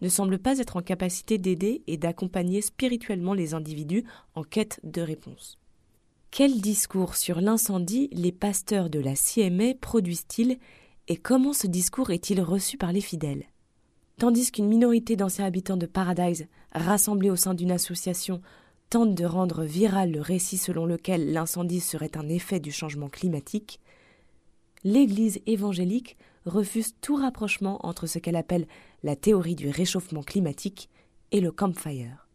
ne 0.00 0.08
semblent 0.08 0.38
pas 0.38 0.58
être 0.58 0.78
en 0.78 0.80
capacité 0.80 1.36
d'aider 1.36 1.82
et 1.86 1.98
d'accompagner 1.98 2.62
spirituellement 2.62 3.34
les 3.34 3.52
individus 3.52 4.04
en 4.36 4.42
quête 4.42 4.80
de 4.84 5.02
réponse. 5.02 5.58
Quel 6.30 6.62
discours 6.62 7.14
sur 7.14 7.42
l'incendie 7.42 8.08
les 8.10 8.32
pasteurs 8.32 8.88
de 8.88 9.00
la 9.00 9.16
CMA 9.16 9.74
produisent-ils 9.78 10.56
et 11.08 11.18
comment 11.18 11.52
ce 11.52 11.66
discours 11.66 12.10
est-il 12.10 12.40
reçu 12.40 12.78
par 12.78 12.90
les 12.90 13.02
fidèles? 13.02 13.44
Tandis 14.16 14.50
qu'une 14.50 14.66
minorité 14.66 15.14
d'anciens 15.14 15.44
habitants 15.44 15.76
de 15.76 15.84
Paradise, 15.84 16.46
rassemblés 16.72 17.28
au 17.28 17.36
sein 17.36 17.52
d'une 17.52 17.70
association, 17.70 18.40
tente 18.94 19.16
de 19.16 19.24
rendre 19.24 19.64
viral 19.64 20.12
le 20.12 20.20
récit 20.20 20.56
selon 20.56 20.86
lequel 20.86 21.32
l'incendie 21.32 21.80
serait 21.80 22.16
un 22.16 22.28
effet 22.28 22.60
du 22.60 22.70
changement 22.70 23.08
climatique, 23.08 23.80
l'Église 24.84 25.40
évangélique 25.46 26.16
refuse 26.46 26.94
tout 27.00 27.16
rapprochement 27.16 27.84
entre 27.84 28.06
ce 28.06 28.20
qu'elle 28.20 28.36
appelle 28.36 28.68
la 29.02 29.16
théorie 29.16 29.56
du 29.56 29.68
réchauffement 29.68 30.22
climatique 30.22 30.90
et 31.32 31.40
le 31.40 31.50
campfire. 31.50 32.28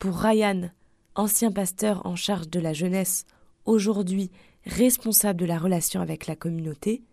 Pour 0.00 0.16
Ryan, 0.16 0.70
ancien 1.14 1.52
pasteur 1.52 2.04
en 2.04 2.16
charge 2.16 2.48
de 2.48 2.58
la 2.58 2.72
jeunesse, 2.72 3.24
aujourd'hui 3.64 4.32
responsable 4.66 5.38
de 5.38 5.46
la 5.46 5.56
relation 5.56 6.00
avec 6.00 6.26
la 6.26 6.34
communauté, 6.34 7.04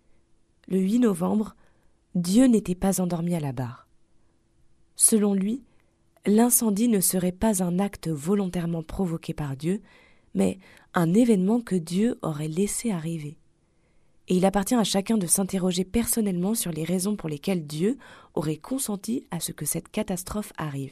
le 0.67 0.79
8 0.79 0.97
novembre, 0.97 1.55
Dieu 2.15 2.45
n'était 2.45 2.73
pas 2.73 3.01
endormi 3.01 3.35
à 3.35 3.39
la 3.39 3.51
barre. 3.51 3.87
Selon 4.95 5.35
lui, 5.35 5.61
l'incendie 6.27 6.89
ne 6.89 6.99
serait 6.99 7.31
pas 7.31 7.63
un 7.63 7.79
acte 7.79 8.09
volontairement 8.09 8.83
provoqué 8.83 9.33
par 9.33 9.55
Dieu, 9.55 9.81
mais 10.35 10.59
un 10.93 11.13
événement 11.13 11.61
que 11.61 11.75
Dieu 11.75 12.19
aurait 12.21 12.49
laissé 12.49 12.91
arriver. 12.91 13.37
Et 14.27 14.35
il 14.35 14.45
appartient 14.45 14.75
à 14.75 14.83
chacun 14.83 15.17
de 15.17 15.25
s'interroger 15.25 15.85
personnellement 15.85 16.53
sur 16.53 16.71
les 16.71 16.83
raisons 16.83 17.15
pour 17.15 17.29
lesquelles 17.29 17.65
Dieu 17.65 17.97
aurait 18.33 18.57
consenti 18.57 19.25
à 19.31 19.39
ce 19.39 19.53
que 19.53 19.65
cette 19.65 19.87
catastrophe 19.87 20.51
arrive. 20.57 20.91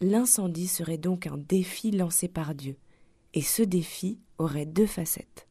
L'incendie 0.00 0.68
serait 0.68 0.98
donc 0.98 1.26
un 1.26 1.36
défi 1.36 1.90
lancé 1.90 2.28
par 2.28 2.54
Dieu, 2.54 2.76
et 3.34 3.42
ce 3.42 3.62
défi 3.62 4.20
aurait 4.38 4.66
deux 4.66 4.86
facettes. 4.86 5.48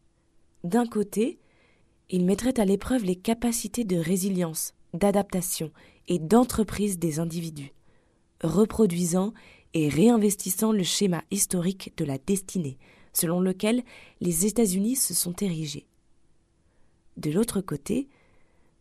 D'un 0.63 0.85
côté, 0.85 1.37
il 2.09 2.23
mettrait 2.23 2.59
à 2.61 2.65
l'épreuve 2.65 3.03
les 3.03 3.17
capacités 3.17 3.83
de 3.83 3.97
résilience, 3.97 4.73
d'adaptation 4.93 5.71
et 6.07 6.19
d'entreprise 6.19 6.97
des 6.97 7.19
individus 7.19 7.73
reproduisant 8.41 9.33
et 9.73 9.89
réinvestissant 9.89 10.71
le 10.71 10.83
schéma 10.83 11.23
historique 11.31 11.93
de 11.97 12.05
la 12.05 12.17
destinée, 12.17 12.77
selon 13.13 13.39
lequel 13.39 13.83
les 14.21 14.45
États-Unis 14.45 14.95
se 14.95 15.13
sont 15.13 15.35
érigés. 15.41 15.87
De 17.17 17.31
l'autre 17.31 17.61
côté, 17.61 18.07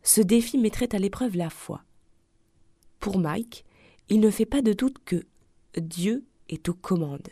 ce 0.03 0.21
défi 0.21 0.57
mettrait 0.57 0.93
à 0.93 0.99
l'épreuve 0.99 1.35
la 1.35 1.49
foi. 1.49 1.83
Pour 2.99 3.17
Mike, 3.17 3.65
il 4.09 4.19
ne 4.19 4.29
fait 4.29 4.45
pas 4.45 4.61
de 4.61 4.73
doute 4.73 4.97
que 5.03 5.25
Dieu 5.77 6.25
est 6.49 6.69
aux 6.69 6.73
commandes, 6.73 7.29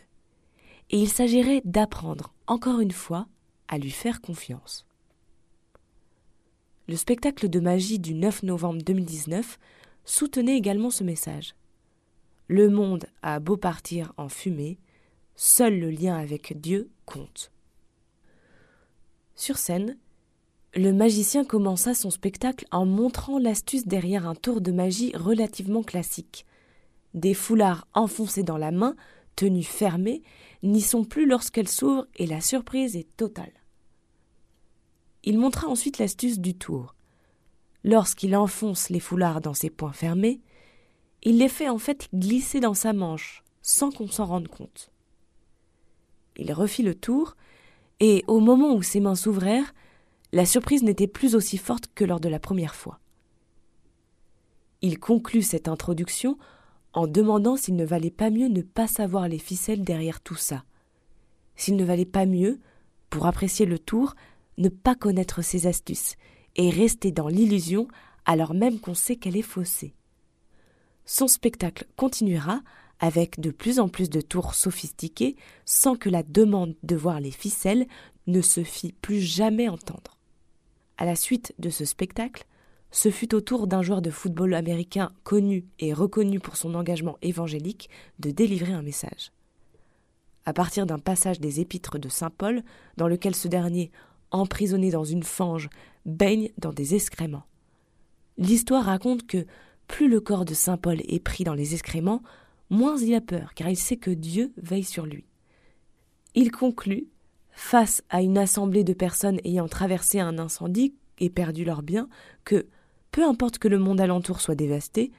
et 0.90 0.98
il 0.98 1.08
s'agirait 1.08 1.62
d'apprendre, 1.64 2.34
encore 2.46 2.80
une 2.80 2.92
fois, 2.92 3.28
à 3.68 3.78
lui 3.78 3.90
faire 3.90 4.20
confiance. 4.20 4.86
Le 6.86 6.96
spectacle 6.96 7.48
de 7.48 7.60
magie 7.60 7.98
du 7.98 8.14
9 8.14 8.42
novembre 8.42 8.82
2019 8.82 9.58
soutenait 10.04 10.56
également 10.56 10.90
ce 10.90 11.02
message. 11.02 11.54
Le 12.48 12.68
monde 12.68 13.06
a 13.22 13.40
beau 13.40 13.56
partir 13.56 14.12
en 14.16 14.28
fumée, 14.28 14.78
seul 15.34 15.78
le 15.78 15.90
lien 15.90 16.16
avec 16.16 16.60
Dieu 16.60 16.90
compte. 17.06 17.50
Sur 19.34 19.56
scène, 19.56 19.96
le 20.74 20.92
magicien 20.92 21.44
commença 21.44 21.94
son 21.94 22.10
spectacle 22.10 22.66
en 22.70 22.84
montrant 22.84 23.38
l'astuce 23.38 23.86
derrière 23.86 24.28
un 24.28 24.34
tour 24.34 24.60
de 24.60 24.72
magie 24.72 25.12
relativement 25.16 25.82
classique. 25.82 26.44
Des 27.14 27.34
foulards 27.34 27.86
enfoncés 27.94 28.42
dans 28.42 28.58
la 28.58 28.72
main, 28.72 28.96
tenus 29.36 29.68
fermés, 29.68 30.22
n'y 30.62 30.80
sont 30.80 31.04
plus 31.04 31.26
lorsqu'elles 31.26 31.68
s'ouvrent 31.68 32.08
et 32.16 32.26
la 32.26 32.40
surprise 32.40 32.96
est 32.96 33.16
totale. 33.16 33.52
Il 35.22 35.38
montra 35.38 35.68
ensuite 35.68 35.98
l'astuce 35.98 36.38
du 36.38 36.54
tour. 36.54 36.94
Lorsqu'il 37.84 38.36
enfonce 38.36 38.90
les 38.90 39.00
foulards 39.00 39.40
dans 39.40 39.54
ses 39.54 39.70
poings 39.70 39.92
fermés, 39.92 40.40
il 41.24 41.38
les 41.38 41.48
fait 41.48 41.68
en 41.68 41.78
fait 41.78 42.08
glisser 42.14 42.60
dans 42.60 42.74
sa 42.74 42.92
manche, 42.92 43.42
sans 43.62 43.90
qu'on 43.90 44.08
s'en 44.08 44.26
rende 44.26 44.48
compte. 44.48 44.90
Il 46.36 46.52
refit 46.52 46.82
le 46.82 46.94
tour, 46.94 47.36
et 48.00 48.24
au 48.26 48.40
moment 48.40 48.74
où 48.74 48.82
ses 48.82 49.00
mains 49.00 49.14
s'ouvrèrent, 49.14 49.74
la 50.32 50.44
surprise 50.44 50.82
n'était 50.82 51.06
plus 51.06 51.34
aussi 51.34 51.56
forte 51.56 51.88
que 51.94 52.04
lors 52.04 52.20
de 52.20 52.28
la 52.28 52.38
première 52.38 52.74
fois. 52.74 53.00
Il 54.82 54.98
conclut 54.98 55.42
cette 55.42 55.68
introduction 55.68 56.36
en 56.92 57.06
demandant 57.06 57.56
s'il 57.56 57.76
ne 57.76 57.86
valait 57.86 58.10
pas 58.10 58.30
mieux 58.30 58.48
ne 58.48 58.62
pas 58.62 58.86
savoir 58.86 59.28
les 59.28 59.38
ficelles 59.38 59.82
derrière 59.82 60.20
tout 60.20 60.34
ça, 60.34 60.64
s'il 61.56 61.76
ne 61.76 61.84
valait 61.84 62.04
pas 62.04 62.26
mieux, 62.26 62.60
pour 63.08 63.26
apprécier 63.26 63.64
le 63.64 63.78
tour, 63.78 64.14
ne 64.58 64.68
pas 64.68 64.94
connaître 64.94 65.40
ses 65.40 65.66
astuces 65.66 66.16
et 66.56 66.68
rester 66.68 67.12
dans 67.12 67.28
l'illusion 67.28 67.88
alors 68.26 68.54
même 68.54 68.80
qu'on 68.80 68.94
sait 68.94 69.16
qu'elle 69.16 69.36
est 69.36 69.42
faussée 69.42 69.94
son 71.04 71.28
spectacle 71.28 71.86
continuera 71.96 72.60
avec 73.00 73.40
de 73.40 73.50
plus 73.50 73.80
en 73.80 73.88
plus 73.88 74.08
de 74.08 74.20
tours 74.20 74.54
sophistiqués 74.54 75.36
sans 75.64 75.96
que 75.96 76.08
la 76.08 76.22
demande 76.22 76.74
de 76.82 76.96
voir 76.96 77.20
les 77.20 77.30
ficelles 77.30 77.86
ne 78.26 78.40
se 78.40 78.64
fît 78.64 78.92
plus 78.92 79.20
jamais 79.20 79.68
entendre. 79.68 80.18
À 80.96 81.04
la 81.04 81.16
suite 81.16 81.54
de 81.58 81.70
ce 81.70 81.84
spectacle, 81.84 82.46
ce 82.90 83.10
fut 83.10 83.34
au 83.34 83.40
tour 83.40 83.66
d'un 83.66 83.82
joueur 83.82 84.02
de 84.02 84.10
football 84.10 84.54
américain 84.54 85.12
connu 85.24 85.66
et 85.80 85.92
reconnu 85.92 86.38
pour 86.38 86.56
son 86.56 86.74
engagement 86.74 87.18
évangélique 87.22 87.90
de 88.20 88.30
délivrer 88.30 88.72
un 88.72 88.82
message. 88.82 89.32
À 90.46 90.52
partir 90.52 90.86
d'un 90.86 90.98
passage 90.98 91.40
des 91.40 91.60
épîtres 91.60 91.98
de 91.98 92.08
Saint 92.08 92.30
Paul, 92.30 92.62
dans 92.96 93.08
lequel 93.08 93.34
ce 93.34 93.48
dernier, 93.48 93.90
emprisonné 94.30 94.90
dans 94.90 95.04
une 95.04 95.24
fange, 95.24 95.68
baigne 96.06 96.50
dans 96.58 96.72
des 96.72 96.94
excréments. 96.94 97.46
L'histoire 98.38 98.84
raconte 98.84 99.26
que 99.26 99.46
plus 99.86 100.08
le 100.08 100.20
corps 100.20 100.44
de 100.44 100.54
Saint 100.54 100.76
Paul 100.76 101.00
est 101.06 101.22
pris 101.22 101.44
dans 101.44 101.54
les 101.54 101.74
excréments, 101.74 102.22
moins 102.70 102.96
il 102.96 103.14
a 103.14 103.20
peur, 103.20 103.54
car 103.54 103.68
il 103.68 103.76
sait 103.76 103.96
que 103.96 104.10
Dieu 104.10 104.52
veille 104.56 104.84
sur 104.84 105.06
lui. 105.06 105.24
Il 106.34 106.50
conclut, 106.50 107.08
face 107.52 108.02
à 108.10 108.22
une 108.22 108.38
assemblée 108.38 108.84
de 108.84 108.92
personnes 108.92 109.40
ayant 109.44 109.68
traversé 109.68 110.18
un 110.20 110.38
incendie 110.38 110.94
et 111.18 111.30
perdu 111.30 111.64
leurs 111.64 111.82
biens, 111.82 112.08
que 112.44 112.66
peu 113.12 113.24
importe 113.24 113.58
que 113.58 113.68
le 113.68 113.78
monde 113.78 114.00
alentour 114.00 114.40
soit 114.40 114.56
dévasté, 114.56 115.12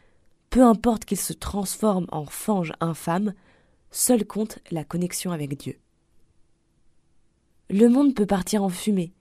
peu 0.50 0.64
importe 0.64 1.06
qu'il 1.06 1.20
se 1.20 1.34
transforme 1.34 2.08
en 2.12 2.26
fange 2.26 2.74
infâme, 2.82 3.34
seul 3.92 4.26
compte 4.26 4.60
la 4.72 4.84
connexion 4.84 5.32
avec 5.32 5.58
Dieu. 5.58 5.80
Le 7.70 7.88
monde 7.88 8.14
peut 8.14 8.26
partir 8.26 8.64
en 8.64 8.70
fumée. 8.70 9.14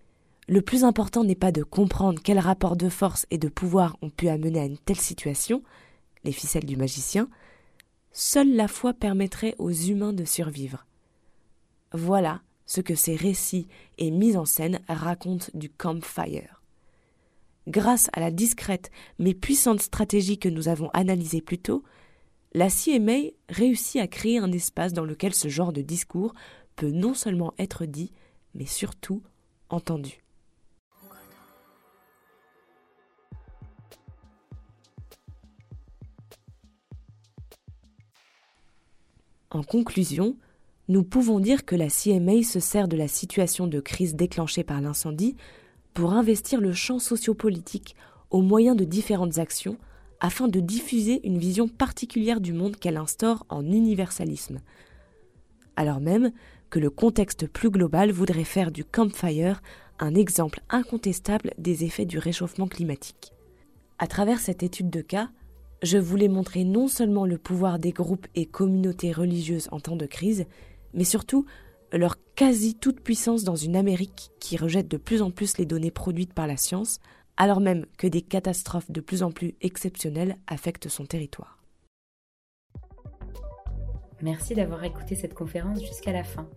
Le 0.47 0.61
plus 0.61 0.85
important 0.85 1.25
n'est 1.25 1.35
pas 1.35 1.53
de 1.53 1.63
comprendre 1.63 2.21
quel 2.23 2.39
rapport 2.39 2.77
de 2.77 2.91
force 2.91 3.27
et 3.31 3.39
de 3.39 3.49
pouvoir 3.49 3.97
ont 4.03 4.11
pu 4.11 4.29
amener 4.29 4.61
à 4.61 4.65
une 4.67 4.79
telle 4.79 5.01
situation, 5.01 5.63
les 6.23 6.33
ficelles 6.33 6.67
du 6.67 6.77
magicien, 6.77 7.29
seule 8.13 8.55
la 8.55 8.69
foi 8.69 8.93
permettrait 8.93 9.55
aux 9.59 9.71
humains 9.71 10.13
de 10.13 10.25
survivre. 10.25 10.87
Voilà 11.93 12.43
ce 12.67 12.81
que 12.81 12.95
ces 12.95 13.17
récits 13.17 13.69
et 13.99 14.11
mises 14.11 14.37
en 14.37 14.45
scène 14.45 14.81
racontent 14.89 15.47
du 15.55 15.71
campfire. 15.71 16.63
Grâce 17.67 18.11
à 18.13 18.21
la 18.21 18.31
discrète 18.31 18.91
mais 19.19 19.33
puissante 19.33 19.81
stratégie 19.81 20.39
que 20.39 20.51
nous 20.51 20.69
avons 20.69 20.91
analysée 20.91 21.41
plus 21.41 21.59
tôt, 21.59 21.85
la 22.53 22.69
CMA 22.69 23.31
réussit 23.49 24.01
à 24.01 24.07
créer 24.07 24.39
un 24.39 24.53
espace 24.53 24.93
dans 24.93 25.05
lequel 25.05 25.35
ce 25.35 25.49
genre 25.49 25.73
de 25.73 25.81
discours 25.81 26.35
peut 26.77 26.91
non 26.91 27.15
seulement 27.15 27.55
être 27.59 27.87
dit, 27.87 28.13
mais 28.55 28.67
surtout 28.67 29.23
entendu. 29.71 30.24
En 39.55 39.63
conclusion, 39.63 40.37
nous 40.89 41.05
pouvons 41.05 41.39
dire 41.39 41.65
que 41.65 41.77
la 41.77 41.89
CMA 41.89 42.43
se 42.43 42.59
sert 42.59 42.89
de 42.89 42.97
la 42.97 43.07
situation 43.07 43.69
de 43.69 43.79
crise 43.79 44.17
déclenchée 44.17 44.65
par 44.65 44.81
l'incendie 44.81 45.37
pour 45.95 46.13
investir 46.13 46.61
le 46.61 46.73
champ 46.73 46.99
sociopolitique 46.99 47.95
au 48.31 48.43
moyen 48.43 48.75
de 48.75 48.83
différentes 48.83 49.39
actions 49.39 49.79
afin 50.19 50.49
de 50.49 50.59
diffuser 50.59 51.25
une 51.25 51.39
vision 51.39 51.69
particulière 51.69 52.41
du 52.41 52.53
monde 52.53 52.75
qu'elle 52.75 52.97
instaure 52.97 53.47
en 53.49 53.65
universalisme. 53.65 54.59
Alors 55.77 56.01
même 56.01 56.33
que 56.69 56.81
le 56.81 56.91
contexte 56.91 57.47
plus 57.47 57.71
global 57.71 58.11
voudrait 58.11 58.43
faire 58.43 58.73
du 58.73 58.85
campfire 58.85 59.63
un 60.01 60.17
exemple 60.17 60.63
incontestable 60.69 61.53
des 61.59 61.85
effets 61.85 62.07
du 62.07 62.19
réchauffement 62.19 62.67
climatique. 62.67 63.33
À 64.01 64.09
travers 64.09 64.41
cette 64.41 64.65
étude 64.65 64.91
de 64.91 65.01
cas, 65.01 65.29
je 65.85 65.99
voulais 65.99 66.29
montrer 66.29 66.65
non 66.65 66.89
seulement 66.89 67.27
le 67.27 67.39
pouvoir 67.39 67.79
des 67.79 67.93
groupes 67.93 68.27
et 68.35 68.47
communautés 68.47 69.13
religieuses 69.13 69.69
en 69.71 69.81
temps 69.81 69.97
de 69.97 70.07
crise, 70.07 70.47
mais 70.95 71.05
surtout 71.05 71.45
leur 71.93 72.17
quasi 72.35 72.75
toute 72.75 73.01
puissance 73.01 73.45
dans 73.45 73.55
une 73.55 73.77
Amérique 73.77 74.31
qui 74.41 74.57
rejette 74.57 74.89
de 74.89 74.97
plus 74.97 75.23
en 75.23 75.31
plus 75.31 75.59
les 75.59 75.67
données 75.67 75.91
produites 75.91 76.33
par 76.33 76.47
la 76.47 76.57
science, 76.57 77.01
alors 77.37 77.61
même 77.61 77.87
que 77.99 78.07
des 78.07 78.23
catastrophes 78.23 78.91
de 78.91 79.01
plus 79.01 79.23
en 79.23 79.31
plus 79.31 79.55
exceptionnelles 79.61 80.37
affectent 80.47 80.89
son 80.89 81.05
territoire. 81.05 81.59
Merci 84.23 84.55
d'avoir 84.55 84.85
écouté 84.85 85.15
cette 85.15 85.35
conférence 85.35 85.85
jusqu'à 85.85 86.13
la 86.13 86.25
fin. 86.25 86.49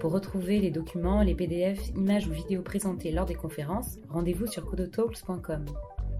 Pour 0.00 0.12
retrouver 0.12 0.60
les 0.60 0.70
documents, 0.70 1.22
les 1.22 1.34
PDF, 1.34 1.90
images 1.94 2.26
ou 2.26 2.32
vidéos 2.32 2.62
présentées 2.62 3.12
lors 3.12 3.26
des 3.26 3.34
conférences, 3.34 3.98
rendez-vous 4.08 4.46
sur 4.46 4.64
codotalks.com. 4.64 5.66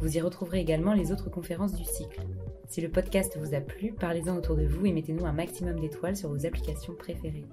Vous 0.00 0.16
y 0.16 0.20
retrouverez 0.20 0.60
également 0.60 0.92
les 0.92 1.10
autres 1.10 1.30
conférences 1.30 1.74
du 1.74 1.84
cycle. 1.84 2.20
Si 2.68 2.80
le 2.80 2.90
podcast 2.90 3.38
vous 3.40 3.54
a 3.54 3.60
plu, 3.60 3.92
parlez-en 3.92 4.36
autour 4.36 4.56
de 4.56 4.66
vous 4.66 4.86
et 4.86 4.92
mettez-nous 4.92 5.24
un 5.24 5.32
maximum 5.32 5.80
d'étoiles 5.80 6.16
sur 6.16 6.28
vos 6.28 6.46
applications 6.46 6.94
préférées. 6.94 7.46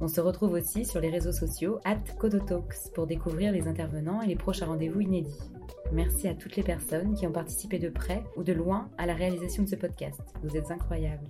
On 0.00 0.08
se 0.08 0.20
retrouve 0.20 0.52
aussi 0.52 0.84
sur 0.84 1.00
les 1.00 1.10
réseaux 1.10 1.32
sociaux 1.32 1.78
at 1.84 2.00
Codotalks 2.18 2.92
pour 2.94 3.06
découvrir 3.06 3.52
les 3.52 3.68
intervenants 3.68 4.22
et 4.22 4.26
les 4.26 4.36
prochains 4.36 4.66
rendez-vous 4.66 5.00
inédits. 5.00 5.50
Merci 5.92 6.28
à 6.28 6.34
toutes 6.34 6.56
les 6.56 6.62
personnes 6.62 7.14
qui 7.14 7.26
ont 7.26 7.32
participé 7.32 7.78
de 7.78 7.88
près 7.88 8.22
ou 8.36 8.42
de 8.42 8.52
loin 8.52 8.88
à 8.98 9.06
la 9.06 9.14
réalisation 9.14 9.62
de 9.62 9.68
ce 9.68 9.76
podcast. 9.76 10.20
Vous 10.42 10.56
êtes 10.56 10.70
incroyables. 10.70 11.28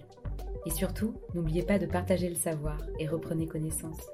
Et 0.67 0.71
surtout, 0.71 1.15
n'oubliez 1.35 1.63
pas 1.63 1.79
de 1.79 1.87
partager 1.87 2.29
le 2.29 2.35
savoir 2.35 2.79
et 2.99 3.07
reprenez 3.07 3.47
connaissance. 3.47 4.11